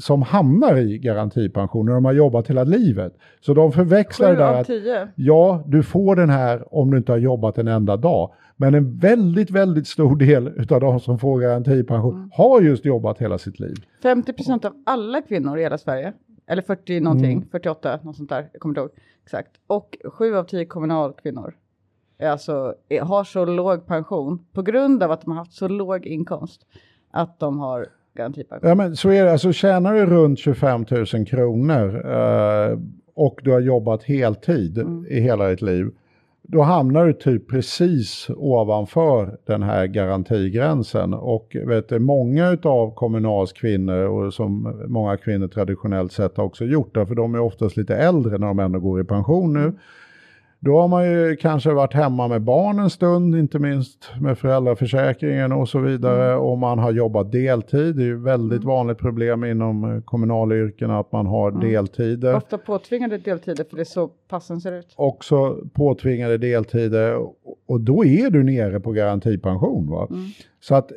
[0.00, 3.12] som hamnar i garantipension när de har jobbat hela livet.
[3.40, 4.68] Så de förväxlar det där att.
[5.14, 8.30] Ja, du får den här om du inte har jobbat en enda dag.
[8.56, 12.30] Men en väldigt, väldigt stor del av de som får garantipension Mm.
[12.34, 13.74] har just jobbat hela sitt liv.
[14.02, 16.12] 50 procent av alla kvinnor i hela Sverige,
[16.46, 17.48] eller 40 någonting, Mm.
[17.50, 18.90] 48, något sånt där, jag kommer inte ihåg
[19.24, 19.50] exakt.
[19.66, 21.54] Och 7 av 10 kommunalkvinnor
[22.22, 26.06] alltså, är, har så låg pension på grund av att de har haft så låg
[26.06, 26.66] inkomst
[27.10, 28.68] att de har garantipension.
[28.68, 29.32] Ja, men så är det.
[29.32, 30.84] Alltså tjänar du runt 25
[31.14, 32.78] 000 kronor eh,
[33.14, 35.06] och du har jobbat heltid Mm.
[35.08, 35.90] i hela ditt liv,
[36.42, 41.14] då hamnar du typ precis ovanför den här garantigränsen.
[41.14, 46.64] Och vet du, många av Kommunals kvinnor, och som många kvinnor traditionellt sett har också
[46.64, 49.76] gjort, därför de är oftast lite äldre när de ändå går i pension nu, mm
[50.64, 55.52] då har man ju kanske varit hemma med barn en stund, inte minst med föräldraförsäkringen
[55.52, 56.36] och så vidare.
[56.36, 57.96] Och man har jobbat deltid.
[57.96, 62.34] Det är ju väldigt vanligt problem inom eh, kommunalyrkena att man har deltider.
[62.36, 64.94] Ofta påtvingade deltider för det är så passen ser ut.
[64.96, 67.16] Också påtvingade deltider.
[67.66, 69.90] Och- då är du nere på garantipension.
[69.90, 70.08] Va?
[70.60, 70.92] Så att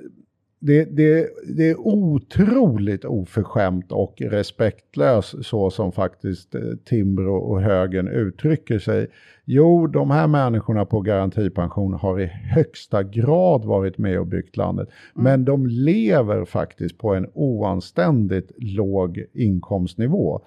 [0.65, 8.07] det, det, det är otroligt oförskämt och respektlöst så som faktiskt eh, Timbro och högern
[8.07, 9.07] uttrycker sig.
[9.45, 14.89] Jo, de här människorna på garantipension har i högsta grad varit med och byggt landet.
[15.13, 20.41] Men de lever faktiskt på en oanständigt låg inkomstnivå.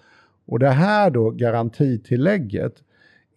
[0.47, 2.75] Och det här då, garantitillägget,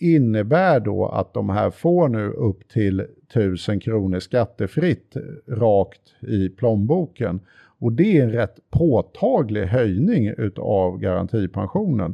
[0.02, 3.00] innebär då att de här får nu upp till
[3.30, 7.40] 1000 kronor skattefritt rakt i plånboken.
[7.80, 12.14] Och det är en rätt påtaglig höjning utav garantipensionen.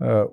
[0.00, 0.26] Eh,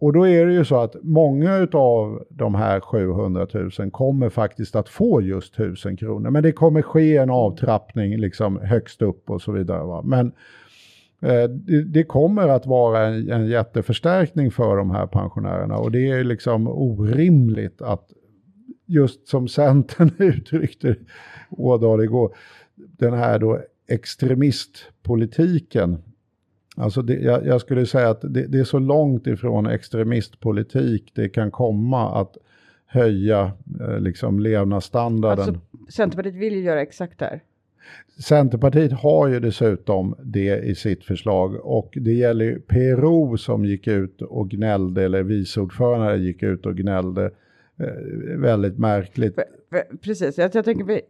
[0.00, 3.46] och då är det ju så att många av de här 700
[3.78, 6.30] 000 kommer faktiskt att få just 1000 kronor.
[6.30, 9.84] Men det kommer ske en avtrappning liksom högst upp och så vidare.
[9.84, 10.02] Va?
[10.02, 10.32] Men eh,
[11.20, 11.44] Eh,
[11.86, 16.68] det, kommer att vara en, en jätteförstärkning för de här pensionärerna och det är liksom
[16.68, 18.12] orimligt att
[18.86, 20.96] just som Centern uttryckte
[21.50, 22.34] Ådal igår,
[22.74, 25.98] den här då extremistpolitiken
[26.78, 31.28] Alltså det, jag, jag, skulle säga att det, det, är så långt ifrån extremistpolitik det
[31.28, 32.36] kan komma att
[32.86, 35.48] höja eh, liksom levnadsstandarden.
[35.48, 37.42] Alltså, Centerpartiet vill ju göra exakt det här.
[38.22, 43.86] Centerpartiet har ju dessutom det i sitt förslag och det gäller ju PRO som gick
[43.86, 47.30] ut och gnällde, eller vice ordförande gick ut och gnällde.
[47.80, 49.34] Eh, väldigt märkligt.
[49.34, 51.00] För, för, precis, jag, jag tänker vi,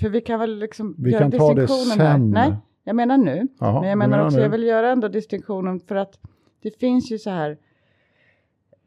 [0.00, 2.00] för vi kan väl liksom vi göra kan ta det sen.
[2.00, 2.18] Här.
[2.18, 2.52] Nej,
[2.84, 3.48] jag menar nu.
[3.60, 4.42] Aha, men jag menar, menar också, nu.
[4.42, 6.18] jag vill göra ändå distinktionen för att
[6.62, 7.58] det finns ju så här,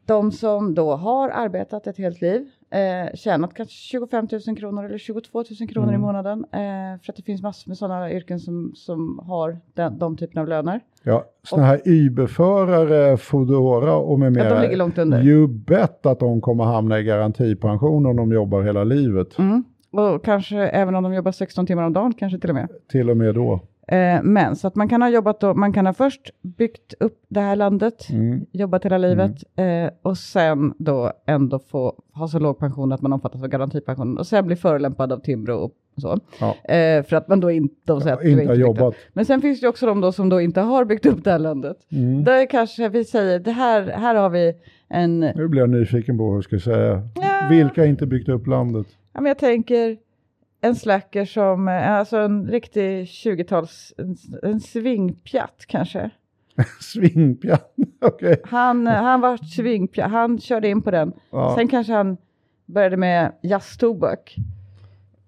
[0.06, 4.98] de som då har arbetat ett helt liv, eh, tjänat kanske 25 000 kronor eller
[4.98, 6.00] 22 000 kronor mm.
[6.00, 9.98] i månaden, eh, för att det finns massor med sådana yrken som, som har den,
[9.98, 10.80] de typerna av löner.
[11.02, 14.48] Ja, sådana här Uber-förare, Foodora och med mera.
[14.48, 15.22] Ja, de ligger långt under.
[15.22, 19.38] You bet att de kommer hamna i garantipension om de jobbar hela livet.
[19.38, 19.64] Mm.
[19.90, 22.68] Och kanske även om de jobbar 16 timmar om dagen, kanske till och med.
[22.88, 23.60] Till och med då.
[23.88, 27.24] Eh, men så att man kan ha jobbat då, man kan ha först byggt upp
[27.28, 28.46] det här landet, mm.
[28.52, 29.86] jobbat hela livet mm.
[29.86, 34.18] eh, och sen då ändå få ha så låg pension att man omfattas av garantipensionen
[34.18, 36.20] och sen bli förolämpad av Timbro och så.
[36.40, 36.74] Ja.
[36.74, 38.94] Eh, för att man då inte, de säger ja, inte, inte har jobbat.
[39.12, 41.38] Men sen finns det också de då som då inte har byggt upp det här
[41.38, 41.76] landet.
[41.92, 42.24] Mm.
[42.24, 44.54] Där kanske vi säger, det här, här har vi
[44.88, 45.20] en...
[45.20, 47.08] Nu blir jag nyfiken på vad du ska säga.
[47.14, 47.48] Ja.
[47.50, 48.86] Vilka har inte byggt upp landet?
[49.12, 49.96] Ja, men jag tänker
[50.64, 56.10] en slacker som, eh, alltså en riktig 20-tals, en, en svingpjatt kanske.
[56.80, 58.32] svingpjatt, okej.
[58.32, 58.36] Okay.
[58.44, 61.12] Han, han var svingpjatt, han körde in på den.
[61.30, 61.54] Ja.
[61.56, 62.16] Sen kanske han
[62.66, 64.36] började med jazztobak.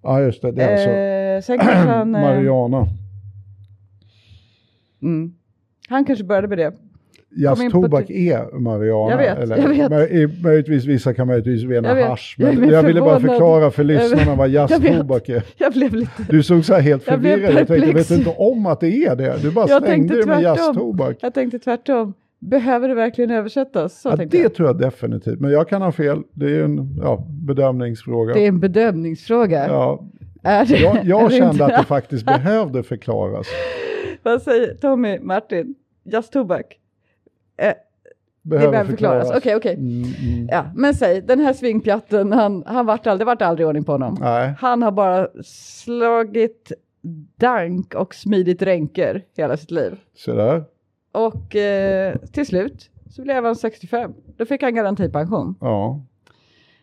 [0.02, 0.52] Ja, just det.
[0.52, 2.86] det är alltså eh, sen kanske han, eh, Mariana.
[5.02, 5.34] Mm.
[5.88, 6.72] Han kanske började med det.
[7.30, 9.10] Jazztobak är marijuana.
[9.10, 10.42] Jag vet, eller, jag vet.
[10.42, 12.36] Möjligtvis, vissa kan möjligtvis mena hasch.
[12.38, 15.42] Men jag, jag ville bara förklara för lyssnarna vad jazztobak är.
[15.56, 16.26] Jag blev lite...
[16.28, 17.58] Du såg så här helt förvirrad ut.
[17.58, 19.42] Jag tänkte, vet inte om att det är det?
[19.42, 21.16] Du bara jag slängde det med jazztobak.
[21.20, 22.14] Jag tänkte tvärtom.
[22.38, 24.00] Behöver det verkligen översättas?
[24.00, 24.54] Så ja, det jag.
[24.54, 25.40] tror jag definitivt.
[25.40, 26.22] Men jag kan ha fel.
[26.32, 28.34] Det är en ja, bedömningsfråga.
[28.34, 29.66] Det är en bedömningsfråga.
[29.66, 30.04] Ja.
[30.42, 31.64] Är det, jag jag kände inte?
[31.64, 33.46] att det faktiskt behövde förklaras.
[34.22, 35.74] Vad säger Tommy, Martin?
[36.04, 36.64] Jazztobak?
[37.56, 37.72] Eh,
[38.42, 39.28] behöver, det behöver förklaras.
[39.28, 39.56] Okej, okej.
[39.56, 39.74] Okay, okay.
[39.74, 40.48] mm, mm.
[40.50, 43.92] ja, men säg, den här svingpjatten, han, han vart aldrig, det vart aldrig ordning på
[43.92, 44.16] honom.
[44.20, 44.54] Nej.
[44.58, 46.72] Han har bara slagit
[47.36, 50.00] dank och smidit ränker hela sitt liv.
[50.14, 50.64] Sådär.
[51.12, 54.14] Och eh, till slut så blev han 65.
[54.36, 55.54] Då fick han garantipension.
[55.60, 56.00] Ja.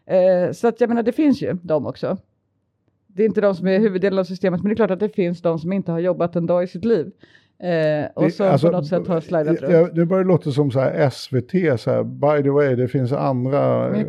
[0.06, 2.18] Eh, så att jag menar, det finns ju de också.
[3.08, 5.10] Det är inte de som är huvuddelen av systemet, men det är klart att det
[5.10, 7.12] finns de som inte har jobbat en dag i sitt liv.
[7.64, 9.96] Eh, och så alltså, på något sätt har slidat runt.
[9.96, 13.60] Det börjar låta som så här SVT, så här, by the way, det finns andra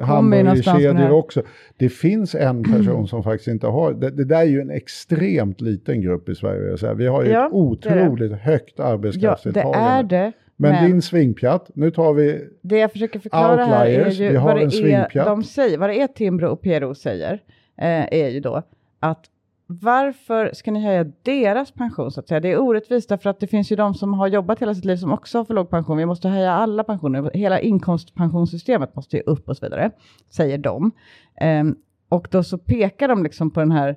[0.00, 1.42] hamburgerkedjor också.
[1.76, 5.60] Det finns en person som faktiskt inte har, det, det, där är ju en extremt
[5.60, 6.78] liten grupp i Sverige.
[6.78, 6.94] Så här.
[6.94, 9.78] Vi har ju ja, ett otroligt det högt arbetskraftsdeltagande.
[9.78, 10.32] Ja, det är det.
[10.56, 14.56] Men, men din svingpjatt, nu tar vi Det jag försöker förklara här är ju vad
[14.56, 17.32] det, är, de säger, vad det är Timbro och PRO säger,
[17.78, 18.62] eh, är ju då
[19.00, 19.24] att
[19.66, 22.40] varför ska ni höja deras pension så att säga?
[22.40, 24.96] Det är orättvist därför att det finns ju de som har jobbat hela sitt liv
[24.96, 25.96] som också har för låg pension.
[25.96, 27.30] Vi måste höja alla pensioner.
[27.34, 29.90] Hela inkomstpensionssystemet måste ju upp och så vidare,
[30.30, 30.90] säger de.
[31.60, 31.76] Um,
[32.08, 33.96] och då så pekar de liksom på den här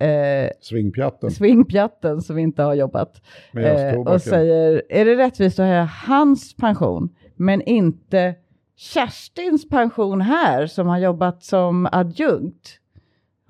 [0.00, 1.30] Eh, svingpjatten.
[1.30, 3.22] svingpjatten som inte har jobbat.
[3.54, 8.34] Eh, och säger, är det rättvist att höja hans pension, men inte
[8.76, 12.79] Kerstins pension här som har jobbat som adjunkt?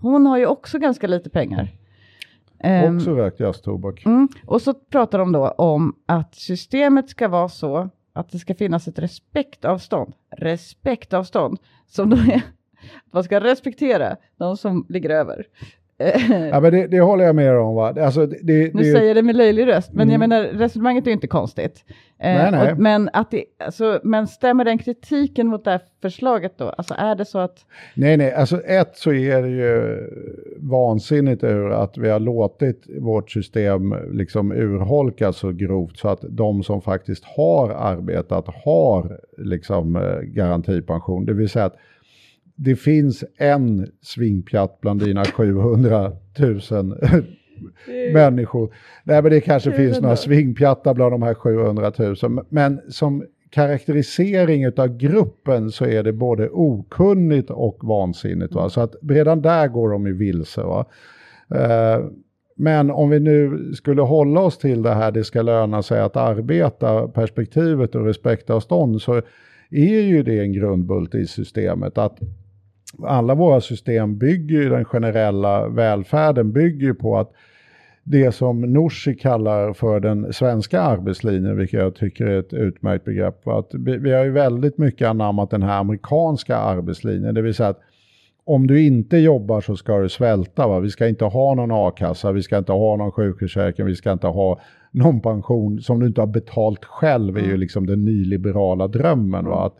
[0.01, 1.68] Hon har ju också ganska lite pengar.
[2.64, 4.07] Um, också rökt jazztobak.
[4.07, 8.55] Mm, och så pratar de då om att systemet ska vara så att det ska
[8.55, 10.14] finnas ett respektavstånd.
[10.36, 12.42] Respektavstånd som då är
[13.12, 15.46] man ska respektera de som ligger över
[16.51, 17.74] ja, men det, det, håller jag med om.
[17.74, 17.94] Va?
[18.01, 20.12] Alltså, det, det, nu säger jag det med löjlig röst, men mm.
[20.12, 21.84] jag menar resonemanget är inte konstigt.
[22.22, 22.72] Eh, nej, nej.
[22.72, 26.68] Och, men, att det, alltså, men stämmer den kritiken mot det här förslaget då?
[26.68, 27.66] Alltså är det så att...
[27.94, 30.09] Nej, nej, alltså ett så är det ju
[30.57, 36.62] vansinnigt ur att vi har låtit vårt system liksom urholkas så grovt så att de
[36.62, 41.26] som faktiskt har arbetat har liksom eh, garantipension.
[41.26, 41.76] Det vill säga att
[42.62, 46.61] det finns en svingpjatt bland dina 700 000
[48.12, 48.74] människor.
[49.04, 52.44] Nej, men det kanske finns några svingpjattar bland de här 700 000.
[52.48, 58.54] Men som karaktärisering av gruppen så är det både okunnigt och vansinnigt.
[58.54, 58.70] Va?
[58.70, 60.62] Så att redan där går de ju vilse.
[60.62, 60.86] Va?
[61.54, 62.04] Eh,
[62.56, 66.16] men om vi nu skulle hålla oss till det här, det ska löna sig att
[66.16, 69.22] arbeta, perspektivet och respektavstånd, så
[69.70, 71.98] är ju det en grundbult i systemet.
[71.98, 72.18] Att
[73.03, 77.32] alla våra system bygger ju, den generella välfärden bygger ju på att
[78.03, 83.49] det som Nooshi kallar för den svenska arbetslinjen, vilket jag tycker är ett utmärkt begrepp.
[83.49, 87.68] Att vi, vi har ju väldigt mycket anammat den här amerikanska arbetslinjen, det vill säga
[87.68, 87.80] att
[88.45, 90.68] om du inte jobbar så ska du svälta.
[90.68, 90.80] Va?
[90.80, 94.26] Vi ska inte ha någon a-kassa, vi ska inte ha någon sjukförsäkring, vi ska inte
[94.26, 94.61] ha
[94.91, 97.61] någon pension som du inte har betalt själv är ju mm.
[97.61, 99.45] liksom den nyliberala drömmen.
[99.45, 99.66] Va?
[99.66, 99.76] Att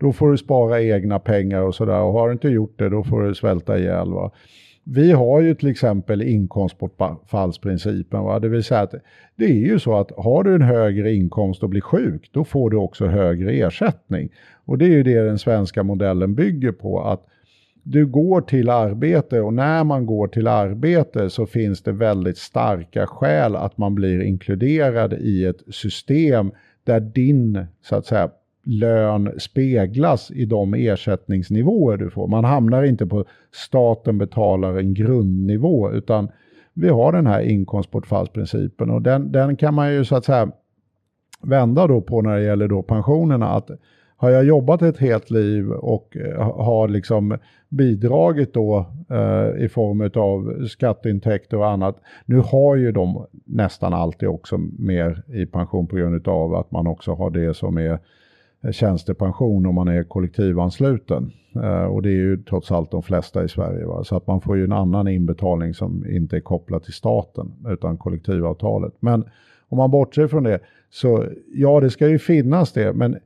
[0.00, 3.04] då får du spara egna pengar och sådär och har du inte gjort det då
[3.04, 4.12] får du svälta ihjäl.
[4.12, 4.30] Va?
[4.84, 8.38] Vi har ju till exempel inkomstbortfallsprincipen, va?
[8.38, 8.94] det vill säga att
[9.36, 12.70] det är ju så att har du en högre inkomst och blir sjuk, då får
[12.70, 14.28] du också högre ersättning.
[14.64, 17.26] Och det är ju det den svenska modellen bygger på, att
[17.82, 23.06] du går till arbete och när man går till arbete så finns det väldigt starka
[23.06, 26.50] skäl att man blir inkluderad i ett system
[26.84, 28.30] där din så att säga
[28.62, 32.28] lön speglas i de ersättningsnivåer du får.
[32.28, 36.28] Man hamnar inte på staten betalar en grundnivå utan
[36.74, 40.50] vi har den här inkomstbortfallsprincipen och den, den kan man ju så att säga
[41.42, 43.48] vända då på när det gäller då pensionerna.
[43.48, 43.70] Att
[44.16, 47.38] har jag jobbat ett helt liv och eh, har liksom
[47.68, 51.96] bidragit då eh, i form av skatteintäkter och annat.
[52.26, 56.86] Nu har ju de nästan alltid också mer i pension på grund av att man
[56.86, 57.98] också har det som är
[58.64, 61.32] Eh, tjänstepension om man är kollektivansluten.
[61.54, 63.86] Eh, och det är ju trots allt de flesta i Sverige.
[63.86, 64.04] Va?
[64.04, 67.98] Så att man får ju en annan inbetalning som inte är kopplad till staten utan
[67.98, 68.92] kollektivavtalet.
[69.00, 69.24] Men
[69.68, 72.92] om man bortser från det så ja, det ska ju finnas det.
[72.92, 73.16] Men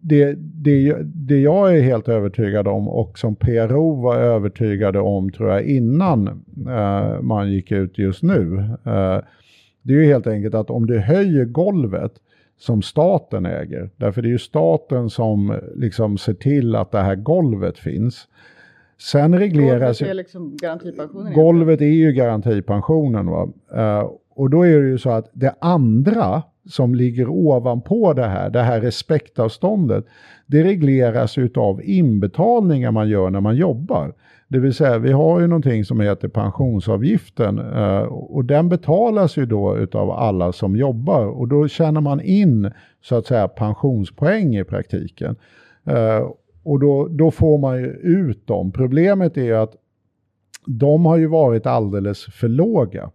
[0.00, 5.50] det, det, det jag är helt övertygad om och som PRO var övertygade om tror
[5.50, 6.28] jag innan
[6.68, 8.58] eh, man gick ut just nu.
[8.84, 9.18] Eh,
[9.82, 12.12] det är ju helt enkelt att om du höjer golvet
[12.60, 17.14] som staten äger, därför det är ju staten som liksom ser till att det här
[17.14, 18.28] golvet finns.
[18.98, 19.98] Sen regleras...
[20.00, 21.32] Golvet är liksom garantipensionen?
[21.32, 23.26] Golvet är ju garantipensionen.
[23.26, 23.48] Va?
[23.74, 28.50] Uh, och då är det ju så att det andra som ligger ovanpå det här,
[28.50, 30.04] det här respektavståndet,
[30.46, 34.14] det regleras utav inbetalningar man gör när man jobbar.
[34.50, 39.46] Det vill säga, vi har ju någonting som heter pensionsavgiften eh, och den betalas ju
[39.46, 42.70] då utav alla som jobbar och då tjänar man in
[43.02, 45.36] så att säga pensionspoäng i praktiken.
[45.84, 46.30] Eh,
[46.62, 48.72] och då, då får man ju ut dem.
[48.72, 49.72] Problemet är att
[50.66, 53.10] de har ju varit alldeles för låga.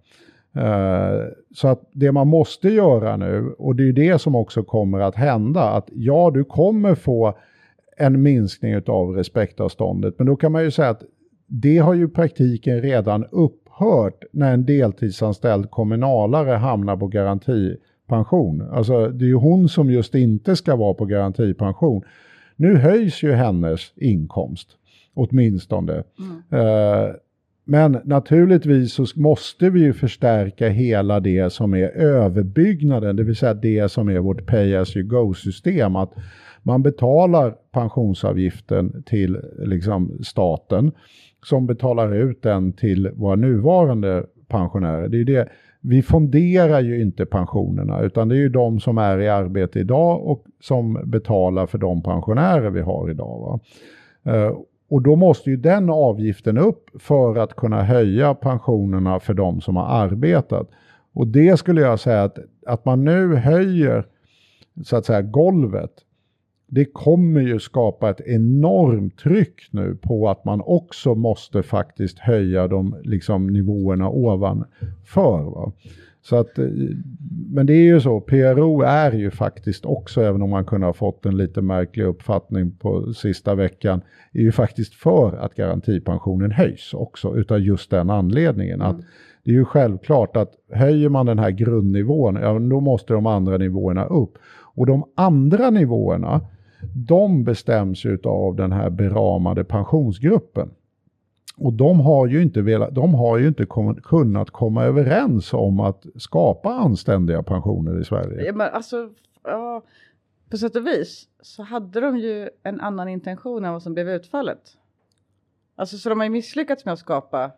[0.55, 1.19] Eh,
[1.55, 5.15] så att det man måste göra nu, och det är det som också kommer att
[5.15, 7.37] hända, att ja, du kommer få
[7.97, 11.03] en minskning av respektavståndet, men då kan man ju säga att
[11.47, 18.61] det har ju praktiken redan upphört när en deltidsanställd kommunalare hamnar på garantipension.
[18.71, 22.03] Alltså det är ju hon som just inte ska vara på garantipension.
[22.55, 24.69] Nu höjs ju hennes inkomst,
[25.13, 26.03] åtminstone.
[26.19, 26.65] Mm.
[26.65, 27.15] Uh,
[27.67, 33.53] men naturligtvis så måste vi ju förstärka hela det som är överbyggnaden, det vill säga
[33.53, 35.95] det som är vårt pay as you go-system.
[35.95, 36.13] Att
[36.63, 40.91] man betalar pensionsavgiften till liksom, staten
[41.45, 45.07] som betalar ut den till våra nuvarande pensionärer.
[45.07, 45.49] Det är det.
[45.81, 50.27] Vi fonderar ju inte pensionerna utan det är ju de som är i arbete idag
[50.27, 53.39] och som betalar för de pensionärer vi har idag.
[53.39, 53.59] Va?
[54.33, 54.57] Eh,
[54.89, 59.75] och då måste ju den avgiften upp för att kunna höja pensionerna för de som
[59.75, 60.69] har arbetat.
[61.13, 64.05] Och det skulle jag säga att, att man nu höjer
[64.83, 65.91] så att säga golvet
[66.67, 72.67] det kommer ju skapa ett enormt tryck nu på att man också måste faktiskt höja
[72.67, 75.43] de liksom, nivåerna ovanför.
[75.43, 75.71] Va?
[76.21, 76.65] Så att, eh,
[77.49, 80.93] men det är ju så, PRO är ju faktiskt också, även om man kunde ha
[80.93, 84.01] fått en lite märklig uppfattning på sista veckan,
[84.33, 88.81] är ju faktiskt för att garantipensionen höjs också, utav just den anledningen.
[88.81, 88.87] Mm.
[88.87, 89.01] Att
[89.43, 93.57] det är ju självklart att höjer man den här grundnivån, ja, då måste de andra
[93.57, 94.37] nivåerna upp.
[94.75, 96.41] Och de andra nivåerna,
[96.93, 100.69] de bestäms av den här beramade pensionsgruppen.
[101.57, 105.79] Och de har ju inte, velat, de har ju inte kom, kunnat komma överens om
[105.79, 108.45] att skapa anständiga pensioner i Sverige.
[108.45, 109.09] Ja, men alltså,
[109.43, 109.81] ja,
[110.49, 114.09] på sätt och vis så hade de ju en annan intention än vad som blev
[114.09, 114.59] utfallet.
[115.75, 117.51] Alltså så de har ju misslyckats med att skapa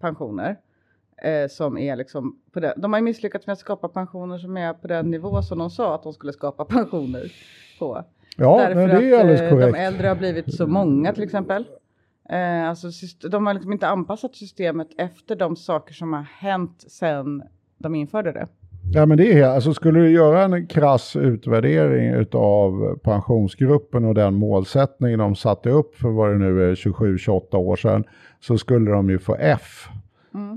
[0.00, 0.56] pensioner.
[1.22, 2.80] eh, som är liksom på den.
[2.80, 5.70] De har ju misslyckats med att skapa pensioner som är på den nivå som de
[5.70, 7.32] sa att de skulle skapa pensioner
[7.78, 8.04] på.
[8.36, 9.74] Ja, Därför men det är alldeles eh, korrekt.
[9.74, 11.66] de äldre har blivit så många till exempel.
[12.30, 12.88] Eh, alltså,
[13.30, 17.42] de har liksom inte anpassat systemet efter de saker som har hänt sedan
[17.78, 18.48] de införde det.
[18.94, 24.34] Ja, men det är, alltså skulle du göra en krass utvärdering av pensionsgruppen och den
[24.34, 28.04] målsättningen de satte upp för vad det nu är 27-28 år sedan
[28.40, 29.88] så skulle de ju få F.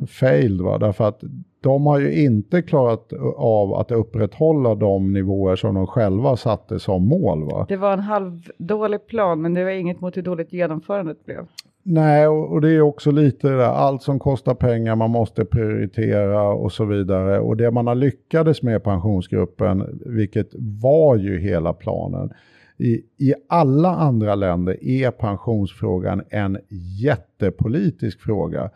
[0.07, 1.23] Failed va, därför att
[1.65, 7.07] de har ju inte klarat av att upprätthålla de nivåer som de själva satte som
[7.07, 7.65] mål va.
[7.69, 11.47] Det var en halvdålig plan men det var inget mot hur dåligt genomförandet blev.
[11.83, 16.49] Nej, och, det är också lite det där, allt som kostar pengar, man måste prioritera
[16.49, 17.39] och så vidare.
[17.39, 20.49] Och det man har lyckades med pensionsgruppen, vilket
[20.83, 22.33] var ju hela planen,
[22.77, 26.57] i, i alla andra länder är pensionsfrågan en
[27.01, 28.69] jättepolitisk fråga.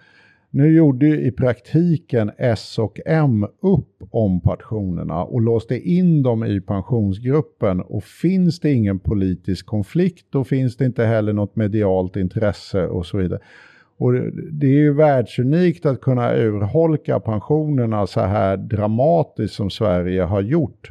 [0.52, 6.44] Nu gjorde ju i praktiken S och M upp om pensionerna och låste in dem
[6.44, 12.16] i pensionsgruppen och finns det ingen politisk konflikt då finns det inte heller något medialt
[12.16, 13.40] intresse och så vidare.
[13.98, 14.14] Och
[14.52, 20.90] det- är ju världsunikt att kunna urholka pensionerna så här dramatiskt som Sverige har gjort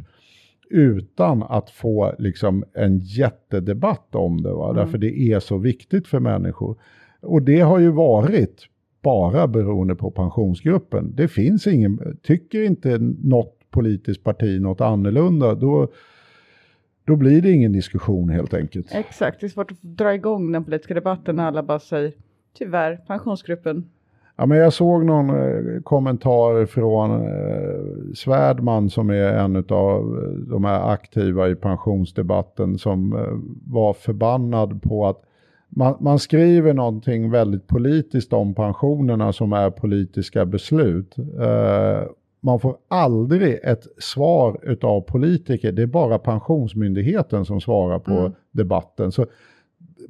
[0.70, 4.52] utan att få liksom en jättedebatt om det.
[4.52, 4.72] Va?
[4.72, 6.78] Därför det är så viktigt för människor.
[7.22, 8.66] Och det har ju varit
[9.02, 11.12] bara beroende på pensionsgruppen.
[11.16, 15.88] Det finns ingen, tycker inte något politiskt parti något annorlunda, då,
[17.04, 18.94] då blir det ingen diskussion helt enkelt.
[18.94, 22.12] Exakt, det är svårt att dra igång den politiska debatten när alla bara säger
[22.58, 23.88] tyvärr, pensionsgruppen.
[24.36, 30.30] Ja, men jag såg någon eh, kommentar från eh, Svärdman som är en av eh,
[30.30, 33.38] de här aktiva i pensionsdebatten som eh,
[33.72, 35.22] var förbannad på att
[35.68, 41.16] man, man skriver någonting väldigt politiskt om pensionerna som är politiska beslut.
[41.40, 42.02] Eh,
[42.40, 48.32] man får aldrig ett svar utav politiker, det är bara pensionsmyndigheten som svarar på Mm.
[48.52, 49.12] debatten.
[49.12, 49.26] Så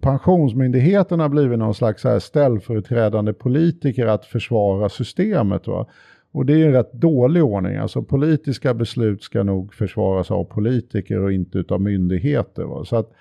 [0.01, 5.67] pensionsmyndigheten har blivit någon slags här ställföreträdande politiker att försvara systemet.
[5.67, 5.87] Va?
[6.33, 7.77] Och det är en rätt dålig ordning.
[7.77, 12.65] Alltså politiska beslut ska nog försvaras av politiker och inte av myndigheter.
[12.65, 12.85] Va?
[12.85, 13.13] Så att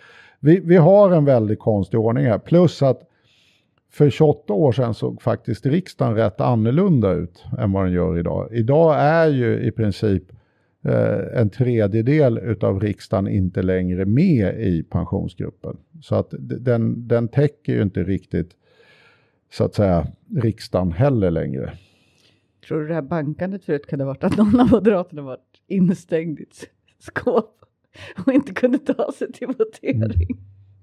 [0.48, 2.40] vi, vi har en väldigt konstig ordning här.
[2.40, 3.02] Plus att
[3.92, 8.50] för 28 år sedan såg faktiskt riksdagen rätt annorlunda ut än vad den gör idag.
[8.52, 10.24] Idag är ju i princip
[10.86, 15.78] eh, en tredjedel utav riksdagen inte längre med i pensionsgruppen.
[16.02, 18.52] Så att den, den täcker ju inte riktigt
[19.52, 21.74] så att säga riksdagen heller längre.
[22.68, 26.40] Tror du det här bankandet förut kunde ha varit att någon av moderaterna varit instängd
[26.40, 26.70] i ett
[27.00, 27.57] skåp
[28.26, 30.38] och inte kunde ta sig till votering?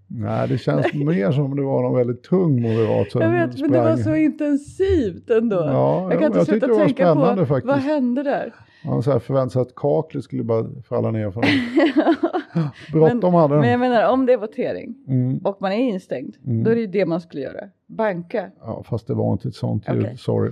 [0.07, 3.71] Nej, det känns mer som det var någon väldigt tung moderat som Jag vet, men
[3.73, 4.05] det var sprang.
[4.05, 5.57] så intensivt ändå.
[5.57, 7.67] Ja, jag ja, kan inte jag sluta det tänka på faktiskt.
[7.67, 8.55] vad hände där.
[9.03, 11.43] Så här förväntade sig att kaklet skulle bara falla ner från
[12.93, 13.69] Bråttom hade Men de.
[13.71, 15.39] jag menar om det är votering Mm.
[15.39, 16.65] och man är instängd, Mm.
[16.65, 17.61] då är det ju det man skulle göra.
[17.87, 18.51] Banka.
[18.61, 20.17] Ja, fast det var inte ett sånt ljud, Okej.
[20.19, 20.51] sorry.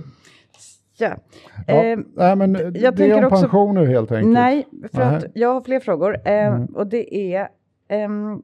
[1.03, 1.17] Ja.
[1.67, 4.33] Ja, Ehm, nej, men jag det är om också- pensioner helt enkelt.
[4.33, 5.15] Nej, för Nej.
[5.15, 6.17] att jag har fler frågor.
[6.27, 6.65] Eh, Mm.
[6.65, 7.47] Och det är
[7.87, 8.41] ehm,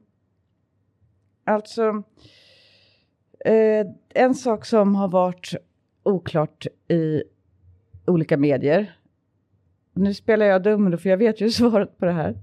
[1.44, 2.02] alltså
[3.44, 5.54] eh, en sak som har varit
[6.02, 7.22] oklart i
[8.06, 8.96] olika medier.
[9.94, 12.36] Nu spelar jag dum för jag vet ju svaret på det här.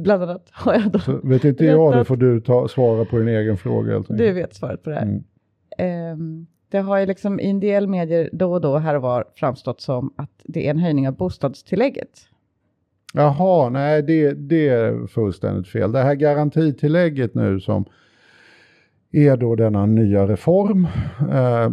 [0.00, 0.98] Bland annat har jag då.
[0.98, 4.54] Så vet inte jag det får du ta, svara på din egen fråga Du vet
[4.54, 5.02] svaret på det här.
[5.02, 5.24] Mm.
[5.78, 9.24] Ehm, det har ju liksom i en del medier då och då här och var
[9.34, 12.28] framstått som att det är en höjning av bostadstillägget.
[13.12, 15.92] Jaha, nej det, det är fullständigt fel.
[15.92, 17.84] Det här garantitillägget nu som
[19.12, 20.86] är då denna nya reform.
[21.20, 21.70] Eh,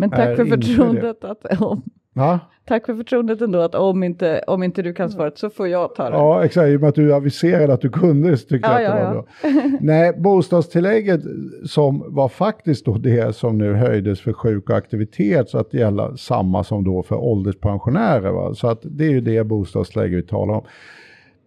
[0.00, 1.82] Men tack för förtroendet att om,
[2.16, 2.40] va?
[2.64, 5.94] Tack för förtroendet ändå att om inte, om inte du kan svaret så får jag
[5.94, 6.16] ta det.
[6.16, 6.68] Ja, exakt.
[6.68, 8.98] I och med att du aviserade att du kunde det så tyckte Ja, jag att
[8.98, 9.68] det ja, var ja.
[9.68, 9.78] bra.
[9.80, 11.20] Nej, bostadstillägget
[11.64, 16.16] som var faktiskt då det som nu höjdes för sjuk och aktivitet så att gälla
[16.16, 18.30] samma som då för ålderspensionärer.
[18.30, 18.54] Va?
[18.54, 20.64] Så att det är ju det bostadstillägget vi talar om.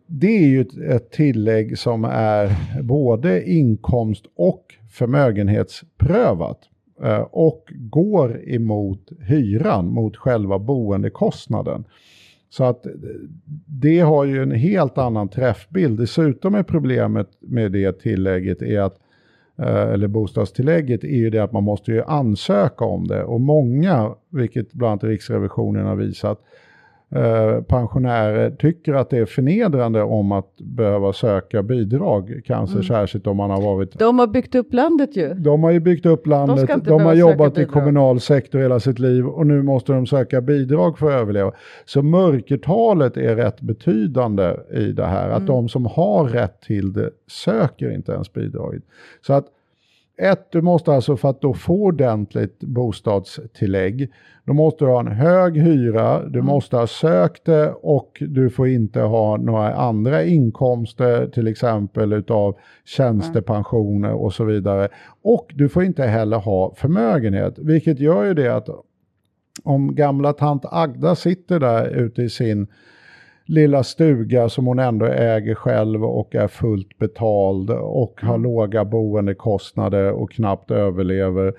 [0.07, 6.68] Det är ju ett, ett tillägg som är både inkomst och förmögenhetsprövat
[7.03, 11.83] Eh, och går emot hyran, mot själva boendekostnaden.
[12.49, 12.91] Så att eh,
[13.65, 15.99] det har ju en helt annan träffbild.
[15.99, 18.99] Dessutom är problemet med det tillägget är att
[19.57, 24.15] eh, eller bostadstillägget är ju det att man måste ju ansöka om det och många,
[24.29, 26.41] vilket bland annat Riksrevisionen har visat,
[27.15, 32.83] eh, pensionärer tycker att det är förnedrande om att behöva söka bidrag, kanske Mm.
[32.83, 35.33] särskilt om man har varit De har byggt upp landet ju.
[35.33, 37.73] de har ju byggt upp landet, de, inte har jobbat i bidrag.
[37.73, 41.51] kommunal sektor hela sitt liv och nu måste de söka bidrag för att överleva.
[41.85, 45.37] Så mörkertalet är rätt betydande i det här, Mm.
[45.37, 48.83] att de som har rätt till det söker inte ens bidraget.
[49.21, 49.45] Så att
[50.19, 54.11] ett, du måste alltså för att då få ordentligt bostadstillägg,
[54.45, 56.31] då måste du ha en hög hyra, Mm.
[56.31, 62.13] du måste ha sökt det och du får inte ha några andra inkomster, till exempel
[62.13, 64.87] utav tjänstepensioner och så vidare.
[65.21, 68.69] Och du får inte heller ha förmögenhet, vilket gör ju det att
[69.63, 72.67] om gamla tant Agda sitter där ute i sin
[73.49, 80.11] lilla stuga som hon ändå äger själv och är fullt betald och har låga boendekostnader
[80.11, 81.53] och knappt överlever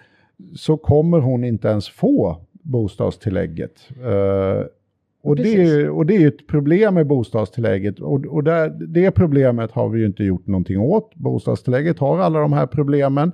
[0.55, 3.89] så kommer hon inte ens få bostadstillägget.
[4.05, 4.65] Eh,
[5.23, 9.11] och, det, är- och det är ju ett problem med bostadstillägget och, och där, det
[9.11, 11.15] problemet har vi ju inte gjort någonting åt.
[11.15, 13.33] Bostadstillägget har alla de här problemen.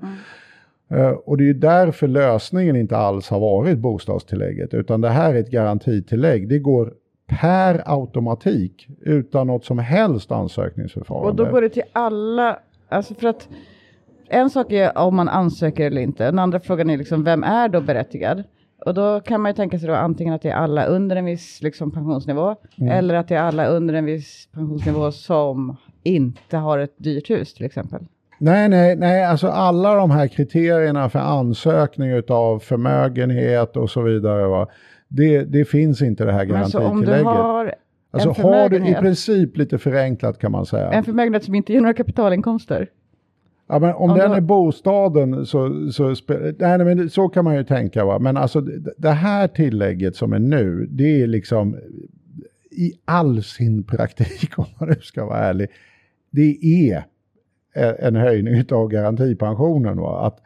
[0.90, 5.34] Eh, och det är ju därför lösningen inte alls har varit bostadstillägget, utan det här
[5.34, 6.48] är ett garantitillägg.
[6.48, 6.92] Det går
[7.27, 11.29] per automatik utan något som helst ansökningsförfarande.
[11.29, 12.59] Och då går det till alla,
[12.89, 13.49] alltså för att
[14.29, 16.24] en sak är om man ansöker eller inte.
[16.24, 18.45] Den andra frågan är liksom vem är då berättigad?
[18.87, 21.24] Och då kan man ju tänka sig då antingen att det är alla under en
[21.24, 22.93] viss liksom, pensionsnivå Mm.
[22.93, 27.55] eller att det är alla under en viss pensionsnivå som inte har ett dyrt hus
[27.55, 28.07] till exempel.
[28.39, 34.47] Nej, nej, nej, alltså alla de här kriterierna för ansökning av förmögenhet och så vidare,
[34.47, 34.68] va?
[35.09, 37.24] Det, det finns inte det här Men så om du garantitillägget.
[37.42, 37.74] har
[38.11, 40.90] alltså har du i princip lite förenklat kan man säga.
[40.92, 42.88] en förmögenhet som inte ger några kapitalinkomster.
[43.68, 46.14] Ja, men om Om den du- är bostaden så, så
[46.59, 48.04] nej, men så kan man ju tänka.
[48.04, 48.18] Va?
[48.18, 48.61] Men alltså
[48.96, 51.76] det, här tillägget som är nu, det är liksom
[52.70, 55.68] i all sin praktik, om man nu ska vara ärlig,
[56.30, 56.57] det
[56.90, 56.98] är
[57.74, 59.96] e- en höjning av garantipensionen.
[60.00, 60.26] Va?
[60.26, 60.38] Att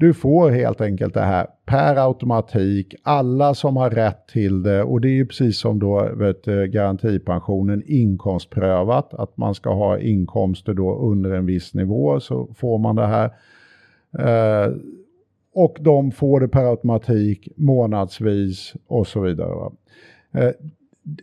[0.00, 5.00] du får helt enkelt det här per automatik, alla som har rätt till det och
[5.00, 10.98] det är ju precis som då vet, garantipensionen inkomstprövat, att man ska ha inkomster då
[10.98, 13.30] under en viss nivå så får man det här.
[14.18, 14.72] Eh,
[15.54, 19.54] och de får det per automatik månadsvis och så vidare.
[19.54, 19.72] Va?
[20.32, 20.52] Eh,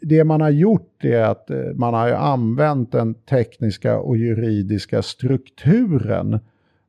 [0.01, 5.01] det man har gjort är att eh, man har ju använt den tekniska och juridiska
[5.01, 6.39] strukturen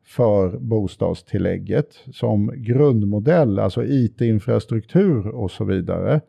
[0.08, 6.20] för bostadstillägget som grundmodell, alltså IT-infrastruktur och så vidare.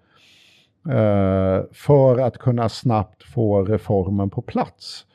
[0.90, 5.06] Eh, för att kunna snabbt få reformen på plats.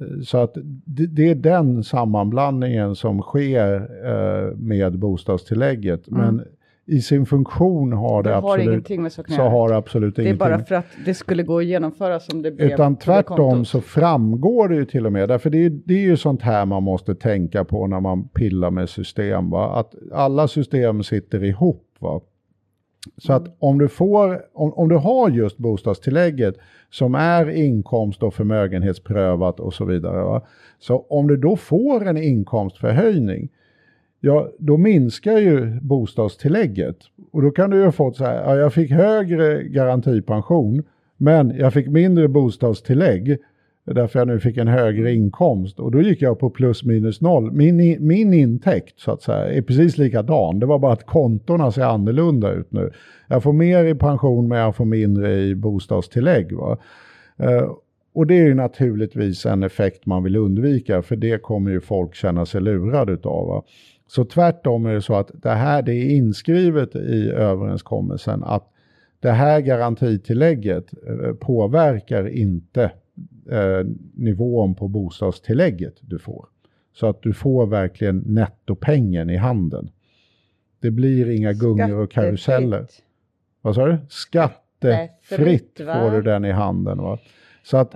[0.00, 0.52] Eh, så att
[0.84, 3.74] det, är den sammanblandningen som sker
[4.06, 6.10] eh, med bostadstillägget.
[6.10, 6.46] Men mm
[6.86, 10.24] i sin funktion har det, Det har absolut, ingenting så har det absolut Det är
[10.24, 13.80] ingenting bara för att det skulle gå att genomföra som det blev utan tvärtom så
[13.80, 16.82] framgår det ju till och med, därför det är, det är ju sånt här man
[16.82, 19.78] måste tänka på när man pillar med system, va?
[19.80, 21.86] att alla system sitter ihop.
[21.98, 22.20] Va?
[23.16, 26.54] Så att om du, får, om, om du har just bostadstillägget
[26.90, 30.46] som är inkomst och förmögenhetsprövat och så vidare, va?
[30.78, 33.48] så om du då får en inkomstförhöjning,
[34.24, 36.96] ja då minskar ju bostadstillägget.
[37.32, 40.82] Och då kan du ju ha fått så här, ja, jag fick högre garantipension,
[41.16, 43.38] men jag fick mindre bostadstillägg
[43.84, 47.52] därför jag nu fick en högre inkomst och då gick jag på plus minus noll.
[47.52, 50.60] Min, min intäkt så att säga är precis likadan.
[50.60, 52.90] Det var bara att kontona ser annorlunda ut nu.
[53.28, 56.52] Jag får mer i pension men jag får mindre i bostadstillägg.
[56.52, 56.78] Va?
[57.36, 57.70] Eh,
[58.14, 62.14] och det är ju naturligtvis en effekt man vill undvika för det kommer ju folk
[62.14, 63.46] känna sig lurade utav.
[63.46, 63.62] Va?
[64.14, 68.72] Så tvärtom är det så att det här det är inskrivet i överenskommelsen att
[69.20, 72.82] det här garantitillägget eh, påverkar inte
[73.50, 76.46] eh, nivån på bostadstillägget du får.
[76.92, 79.90] Så att du får verkligen nettopengen i handen.
[80.80, 82.86] Det blir inga gungor och karuseller.
[83.60, 83.98] Vad sa du?
[84.08, 86.98] Skattefritt får du den i handen.
[86.98, 87.18] Va?
[87.64, 87.94] Så att,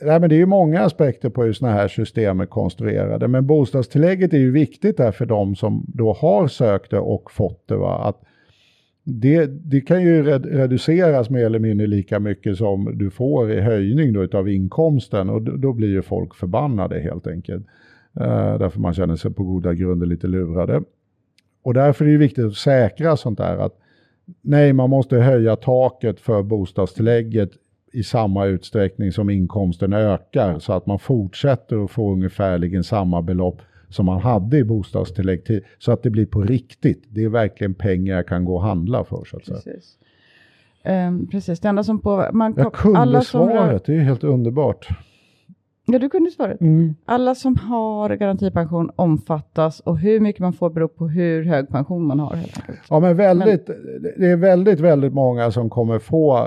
[0.00, 3.28] nej, men det är ju många aspekter på hur sådana här system är konstruerade.
[3.28, 7.68] Men bostadstillägget är ju viktigt där för de som då har sökt det och fått
[7.68, 7.76] det.
[7.76, 7.98] Va?
[8.04, 8.22] Att
[9.04, 13.60] det, det kan ju red, reduceras mer eller mindre lika mycket som du får i
[13.60, 17.66] höjning då utav inkomsten och då, då blir ju folk förbannade helt enkelt.
[18.20, 20.82] Uh, därför man känner sig på goda grunder lite lurade.
[21.62, 23.78] Och därför är det viktigt att säkra sånt där att
[24.40, 27.50] nej, man måste höja taket för bostadstillägget
[27.92, 33.62] i samma utsträckning som inkomsten ökar så att man fortsätter att få ungefärligen samma belopp
[33.88, 37.04] som man hade i bostadstillägg till, så att det blir på riktigt.
[37.08, 39.56] Det är verkligen pengar jag kan gå och handla för så att säga.
[39.56, 39.98] Precis.
[40.82, 42.28] Ehm, precis, det enda som på...
[42.32, 44.88] Man, Jag kunde alla som svaret, det är helt underbart.
[45.86, 46.60] Ja, du kunde svaret.
[46.60, 46.94] Mm.
[47.04, 52.06] Alla som har garantipension omfattas och hur mycket man får beror på hur hög pension
[52.06, 52.34] man har.
[52.34, 52.78] Helt enkelt.
[52.90, 53.66] Ja, men väldigt,
[54.18, 56.42] det är väldigt, väldigt många som kommer få eh,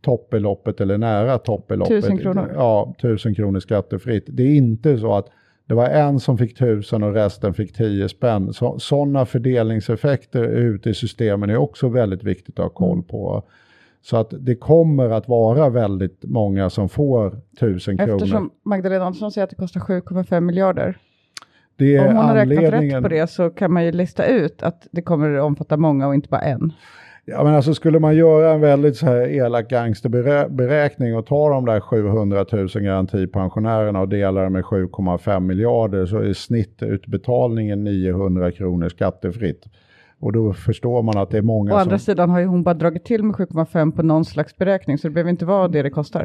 [0.00, 2.02] toppbeloppet eller nära toppbeloppet.
[2.02, 2.52] Tusen kronor.
[2.54, 4.24] Ja, tusen kronor skattefritt.
[4.28, 5.28] Det är inte så att
[5.66, 8.52] det var en som fick tusen och resten fick tio spänn.
[8.52, 13.42] Så, sådana fördelningseffekter ute i systemen är också väldigt viktigt att ha koll på.
[14.02, 18.14] Så att det kommer att vara väldigt många som får tusen kronor.
[18.14, 20.98] Eftersom Magdalena Andersson säger att det kostar 7,5 miljarder.
[21.80, 25.02] Om hon har räknat rätt på det så kan man ju lista ut att det
[25.02, 26.72] kommer att omfatta många och inte bara en.
[27.30, 31.66] Ja, men alltså skulle man göra en väldigt så här elak gangsterberäkning och ta de
[31.66, 38.88] där 700 000 garantipensionärerna och dela det med 7,5 miljarder så är snittutbetalningen 900 kronor
[38.88, 39.64] skattefritt.
[40.20, 41.80] Och då förstår man att det är många Å som...
[41.80, 45.08] andra sidan har ju hon bara dragit till med 7,5 på någon slags beräkning så
[45.08, 46.24] det behöver inte vara det det kostar.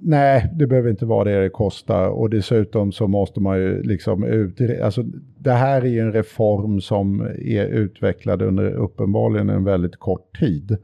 [0.00, 4.24] Nej, det behöver inte vara det det kostar och dessutom så måste man ju liksom
[4.24, 4.60] ut...
[4.82, 5.02] Alltså
[5.38, 10.76] det här är ju en reform som är utvecklad under uppenbarligen en väldigt kort tid.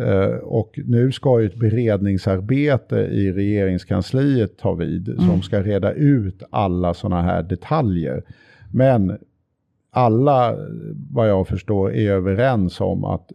[0.00, 6.42] Eh, och nu ska ju ett beredningsarbete i regeringskansliet ta vid som ska reda ut
[6.50, 8.22] alla sådana här detaljer.
[8.70, 9.18] Men
[9.92, 10.56] alla,
[11.10, 13.32] vad jag förstår, är överens om att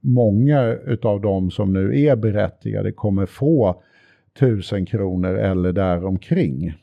[0.00, 3.82] många utav de som nu är berättigade kommer få
[4.36, 6.74] 1000 kronor eller däromkring.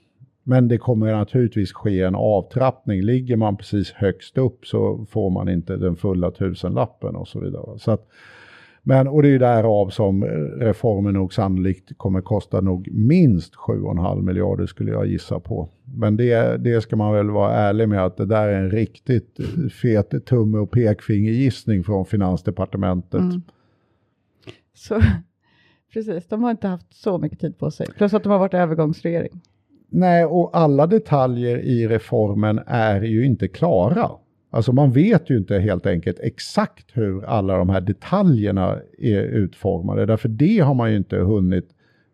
[0.43, 3.01] Men det kommer naturligtvis ske en avtrappning.
[3.01, 7.79] Ligger man precis högst upp så får man inte den fulla tusenlappen och så vidare.
[7.79, 8.07] Så att,
[8.87, 10.23] men, och det är därav som
[10.59, 15.69] reformen nog sannolikt kommer kosta nog minst 7,5 miljarder skulle jag gissa på.
[15.97, 19.39] Men det, det ska man väl vara ärlig med att det där är en riktigt
[19.81, 23.21] fet tumme och pekfingergissning från Finansdepartementet.
[23.21, 23.41] Mm.
[24.73, 25.01] Så,
[25.93, 27.87] precis, de har inte haft så mycket tid på sig.
[27.97, 29.41] Plus att de har varit övergångsregering.
[29.89, 34.11] Nej, och alla detaljer i reformen är ju inte klara.
[34.55, 40.05] Alltså man vet ju inte helt enkelt exakt hur alla de här detaljerna är utformade.
[40.05, 41.69] Därför det har man ju inte hunnit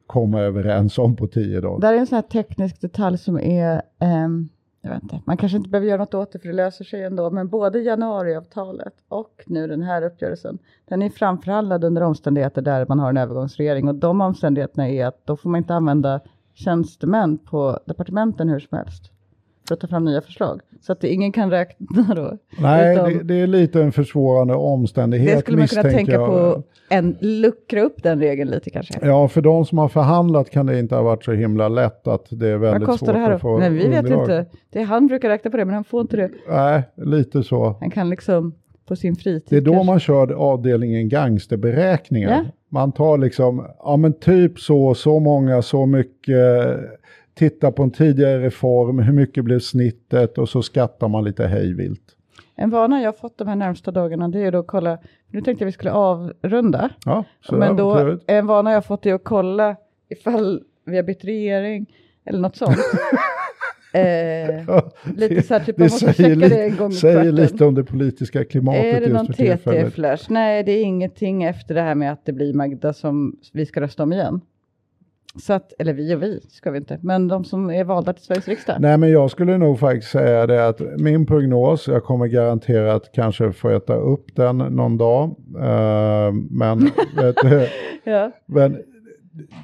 [0.08, 1.82] komma överens om på tio dagar.
[1.82, 4.50] Där är en sån här teknisk detalj som är, ehm,
[4.82, 7.04] jag vet inte, man kanske inte behöver göra något åt det för det löser sig
[7.04, 12.86] ändå, men både januariavtalet och nu den här uppgörelsen, den är framförhandlad under omständigheter där
[12.90, 16.20] man har en övergångsregering och de omständigheterna är att då får man inte använda
[16.54, 19.12] tjänstemän på departementen hur som helst
[19.72, 20.62] för att ta fram nya förslag.
[20.82, 22.38] Så att det, ingen kan räkna då.
[22.60, 26.28] Nej, utom- det, det är lite en försvårande omständighet det skulle man kunna tänka jag.
[26.28, 28.94] på, en, luckra upp den regeln lite kanske.
[29.02, 32.26] Ja, för de som har förhandlat kan det inte ha varit så himla lätt att
[32.30, 33.58] det är Vad väldigt kostar svårt det här att få då?
[33.58, 34.22] Nej, vi vet underlag.
[34.22, 34.46] inte.
[34.70, 36.30] Det är han brukar räkna på det, men han får inte det.
[36.50, 37.76] Nej, lite så.
[37.80, 38.54] Han kan liksom
[38.88, 39.44] på sin fritid.
[39.50, 39.92] Det är då kanske.
[39.92, 42.30] man kör avdelningen gangsterberäkningar.
[42.30, 42.52] Ja.
[42.70, 46.78] Man tar liksom, ja men typ så, så många, så mycket,
[47.34, 52.02] titta på en tidigare reform, hur mycket blev snittet och så skattar man lite hejvilt.
[52.56, 54.98] En vana jag fått de här närmsta dagarna det är då att kolla,
[55.28, 58.24] nu tänkte jag vi skulle avrunda, Ja, men då, trevligt.
[58.28, 59.76] en vana jag fått är att kolla
[60.10, 61.86] ifall vi har bytt regering
[62.26, 62.78] eller något sånt.
[63.94, 64.84] eh,
[65.16, 67.76] lite så här, typ man måste checka li- det en gång i säger lite om
[67.76, 69.28] det politiska klimatet Är det någon.
[69.28, 70.26] TT-flash?
[70.30, 73.82] Nej, det är ingenting efter det här med att det blir Magda som vi ska
[73.82, 74.42] rösta om igen.
[75.36, 78.24] Så att, eller vi och vi ska vi inte, men de som är valda till
[78.24, 78.76] Sveriges riksdag.
[78.80, 83.52] Nej men jag skulle nog faktiskt säga det att min prognos, jag kommer garanterat kanske
[83.52, 85.36] få äta upp den någon dag.
[85.60, 86.80] Eh, men,
[87.18, 87.36] vet
[88.04, 88.32] Ja.
[88.46, 88.78] men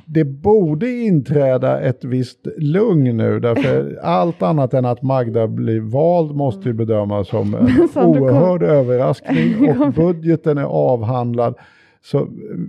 [0.06, 6.35] det borde inträda ett visst lugn nu därför allt annat än att Magda blir vald
[6.35, 7.68] måste ju bedömas som en
[8.06, 11.56] oerhörd överraskning och budgeten är avhandlad.
[12.11, 12.27] Så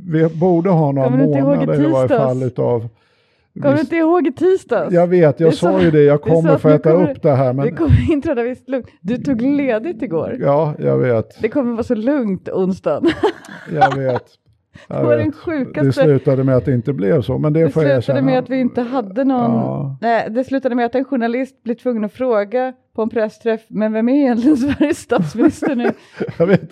[0.08, 2.88] vi borde ha några inte månader i varje fall utav
[3.62, 4.92] Kommer du inte ihåg i tisdags?
[4.92, 7.46] jag vet, jag sa ju det, jag kommer att få äta kommer- upp det här.
[7.46, 8.86] Det Men, kommer inträda visst lugnt.
[9.00, 10.36] Du tog ledigt igår.
[10.40, 13.10] ja, jag vet, Det kommer vara så lugnt onsdagen.
[13.74, 14.24] jag vet.
[14.88, 17.70] Det var den sjukaste- Det slutade med att det inte blev så, men det, Det
[17.70, 18.30] får jag slutade erkänna.
[18.30, 19.50] med att vi inte hade någon...
[19.50, 19.96] Ja.
[20.00, 23.92] Nej, det slutade med att en journalist blev tvungen att fråga på en pressträff, men
[23.92, 25.90] vem är egentligen Sveriges statsminister nu?
[26.38, 26.70] Jag vet.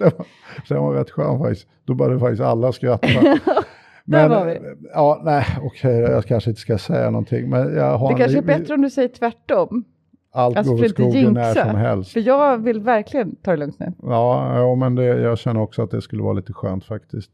[0.68, 1.68] Den var rätt skön faktiskt.
[1.85, 3.09] Då började faktiskt alla skratta.
[4.05, 4.59] Där var vi.
[4.94, 7.51] Ja, nej, okej, jag kanske inte ska säga någonting.
[7.51, 9.85] Men jag har Det kanske är bättre om du säger tvärtom.
[10.32, 12.12] Allt Alltså går åt skogen när som helst.
[12.12, 13.93] För jag vill verkligen ta det lugnt nu.
[14.02, 17.31] Ja, ja, men det, jag känner också att det skulle vara lite skönt faktiskt.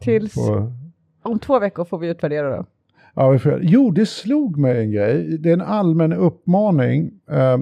[0.00, 0.72] Tills Få-
[1.22, 2.64] om två veckor får vi utvärdera då.
[3.14, 5.38] Ja, vi får, jo, det slog mig en grej.
[5.38, 7.10] Det är en allmän uppmaning.
[7.30, 7.58] Eh,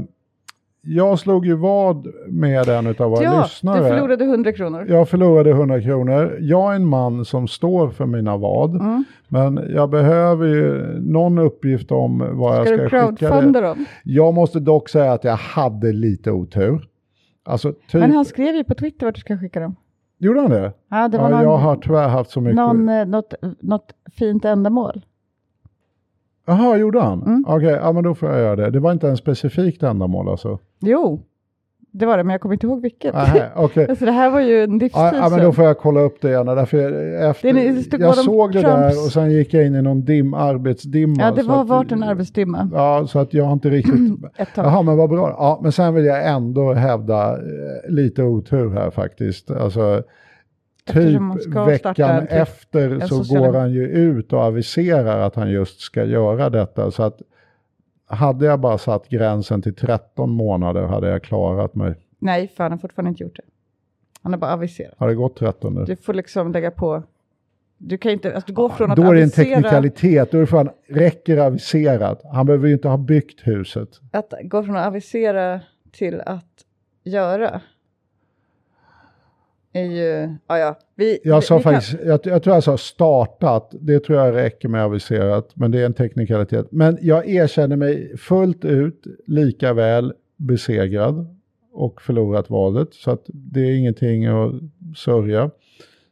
[0.87, 3.83] jag slog ju vad med en av våra Ja, lyssnare.
[3.83, 4.87] du förlorade 100 kronor.
[4.89, 6.37] Jag förlorade 100 kronor.
[6.41, 8.75] Jag är en man som står för mina vad.
[8.75, 9.05] Mm.
[9.29, 13.17] Men jag behöver ju någon uppgift om vad jag Ska ska du skicka.
[13.31, 13.85] crowdfunda dem?
[14.05, 16.89] Jag måste dock säga att jag hade lite otur.
[17.45, 18.01] Alltså, typ...
[18.01, 19.77] Men han skrev ju på Twitter vart du ska skicka dem.
[20.25, 20.73] Gjorde han det?
[20.89, 22.57] Ja, det var ja, någon, jag har tyvärr haft så mycket...
[22.57, 25.05] någon, eh, något, något fint ändamål.
[26.47, 27.23] Jaha, gjorde han?
[27.23, 27.45] Mm.
[27.49, 28.71] Okej, ja men då får jag göra det.
[28.71, 30.59] Det var inte en specifikt ändamål alltså?
[30.81, 31.21] Jo,
[31.97, 33.15] det var det, men jag kommer inte ihåg vilket.
[33.15, 33.87] Nähä, okej.
[33.89, 36.29] alltså det här var ju en livstid Ja, men då får jag kolla upp det
[36.29, 36.47] igen.
[36.47, 39.75] Därför jag, efter, Det det jag såg det Trumps- där och sen gick jag in
[39.75, 41.17] i någon dim, arbetsdimma.
[41.19, 42.71] Ja, det var att- vart en arbetstimma.
[42.73, 43.95] Ja, så att jag har inte riktigt...
[44.37, 44.67] Ett tag.
[44.67, 45.35] Jaha, men vad bra.
[45.39, 49.51] Ja, men sen vill jag ändå hävda eh, lite otur här faktiskt.
[49.51, 50.03] Alltså,
[50.87, 51.21] typ
[51.67, 56.51] veckan en efter så går han ju ut och aviserar att han just ska göra
[56.51, 56.91] detta.
[56.91, 57.19] Så att
[58.15, 61.95] hade jag bara satt gränsen till 13 månader hade jag klarat mig.
[62.19, 63.43] Nej, för han har fortfarande inte gjort det.
[64.23, 64.95] Han har bara aviserat.
[64.97, 65.85] Har det gått 13 nu?
[65.85, 67.03] Du får liksom lägga på.
[67.79, 70.41] Du kan inte, alltså gå från att Då är det en avisera, teknikalitet, då är
[70.41, 72.23] det fan, räcker aviserat.
[72.33, 73.89] Han behöver ju inte ha byggt huset.
[74.11, 75.61] att gå från att avisera
[75.93, 76.65] till att
[77.05, 77.61] göra.
[79.75, 80.79] Ju, ja ja.
[80.97, 84.19] Vi, vi, Jag sa vi kan- faktiskt, jag, jag tror jag sa startat, det tror
[84.19, 86.67] jag räcker med aviserat, men det är en teknikalitet.
[86.71, 91.37] Men jag erkänner mig fullt ut lika väl besegrad
[91.73, 94.53] och förlorat valet, så att det är ingenting att
[94.97, 95.51] sörja.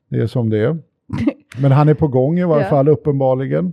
[0.09, 0.79] Det är som det är.
[1.59, 2.71] Men han är på gång i varje Ja.
[2.71, 3.73] fall uppenbarligen.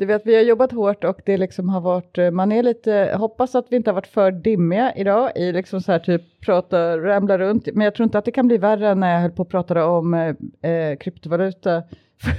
[0.00, 3.14] Du vet, vi har jobbat hårt och det liksom har varit, eh, man är lite,
[3.18, 6.98] hoppas att vi inte har varit för dimmiga idag i liksom så här typ prata,
[6.98, 7.68] ramla runt.
[7.74, 9.48] Men jag tror inte att det kan bli värre än när jag höll på att
[9.48, 11.82] prata om eh, eh, kryptovaluta.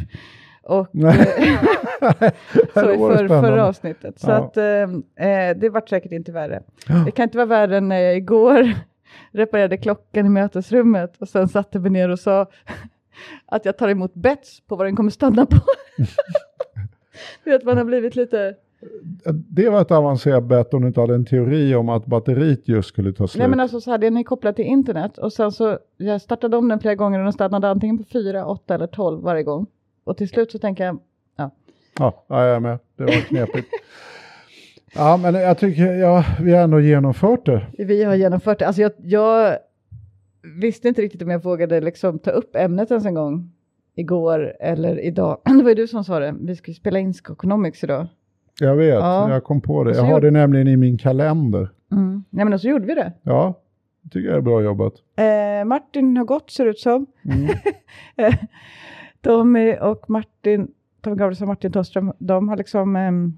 [0.63, 1.13] och eh,
[2.73, 4.19] så i för, förra avsnittet.
[4.19, 4.35] Så Ja.
[4.35, 6.63] att eh, det vart säkert inte värre.
[7.05, 8.73] Det kan inte vara värre än när jag igår
[9.31, 12.45] reparerade klockan i mötesrummet och sen satte mig ner och sa
[13.45, 15.57] att jag tar emot bets på vad den kommer stanna på.
[17.43, 18.55] Du vet, man har blivit lite...
[19.49, 22.89] Det var ett avancerat bett om du inte hade en teori om att batteriet just
[22.89, 23.39] skulle ta slut.
[23.39, 26.57] Nej men alltså så här, den är kopplad till internet och sen så, jag startade
[26.57, 29.65] om den flera gånger och den stannade antingen på 4, 8 eller 12 varje gång.
[30.03, 30.99] Och till slut så tänker jag,
[31.99, 32.79] Ja, ja, jag är med.
[32.95, 33.67] Det var knepigt.
[34.95, 37.65] ja, men jag tycker, ja, vi har ändå genomfört det.
[37.77, 38.67] vi har genomfört det.
[38.67, 39.57] Alltså jag, jag
[40.61, 43.51] visste inte riktigt om jag vågade liksom ta upp ämnet ens en gång
[44.01, 45.37] igår eller idag.
[45.57, 48.07] Det var ju du som sa det, vi ska ju spela in Skokonomics idag.
[48.59, 49.29] Jag vet, Ja.
[49.29, 49.95] jag kom på det.
[49.95, 51.69] Jag har det nämligen i min kalender.
[51.91, 52.23] Mm.
[52.29, 53.13] Nej men så gjorde vi det.
[53.23, 53.59] Ja,
[54.01, 54.93] det tycker jag är bra jobbat.
[55.15, 57.05] Eh, Martin har gått ser det ut som.
[57.25, 57.47] Mm.
[58.15, 58.33] Eh,
[59.21, 60.67] Tommy och Martin,
[61.01, 63.33] Tommy Gabrielsson och Martin Thåström, de har liksom ehm,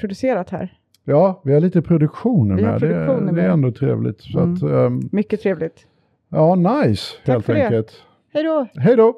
[0.00, 0.78] producerat här.
[1.04, 2.80] Ja, vi har lite produktioner med.
[2.80, 3.50] produktioner det, det är med.
[3.52, 4.20] ändå trevligt.
[4.20, 4.54] Så Mm.
[4.54, 5.86] att, ehm, Mycket trevligt.
[6.28, 7.64] ja, nice Tack helt för det.
[7.64, 7.92] enkelt.
[8.34, 8.66] Hej då!
[8.74, 9.16] Hej då!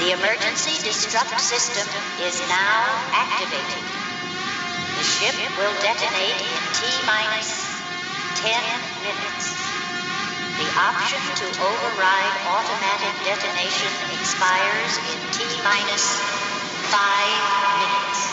[0.00, 1.84] The emergency disrupt system
[2.24, 2.80] is now
[3.12, 3.84] activated.
[4.96, 7.52] The ship will detonate in T minus
[8.40, 8.56] 10
[9.04, 9.44] minutes.
[10.56, 16.16] The option to override automatic detonation expires in T minus
[16.88, 16.96] 5
[17.84, 18.29] minutes.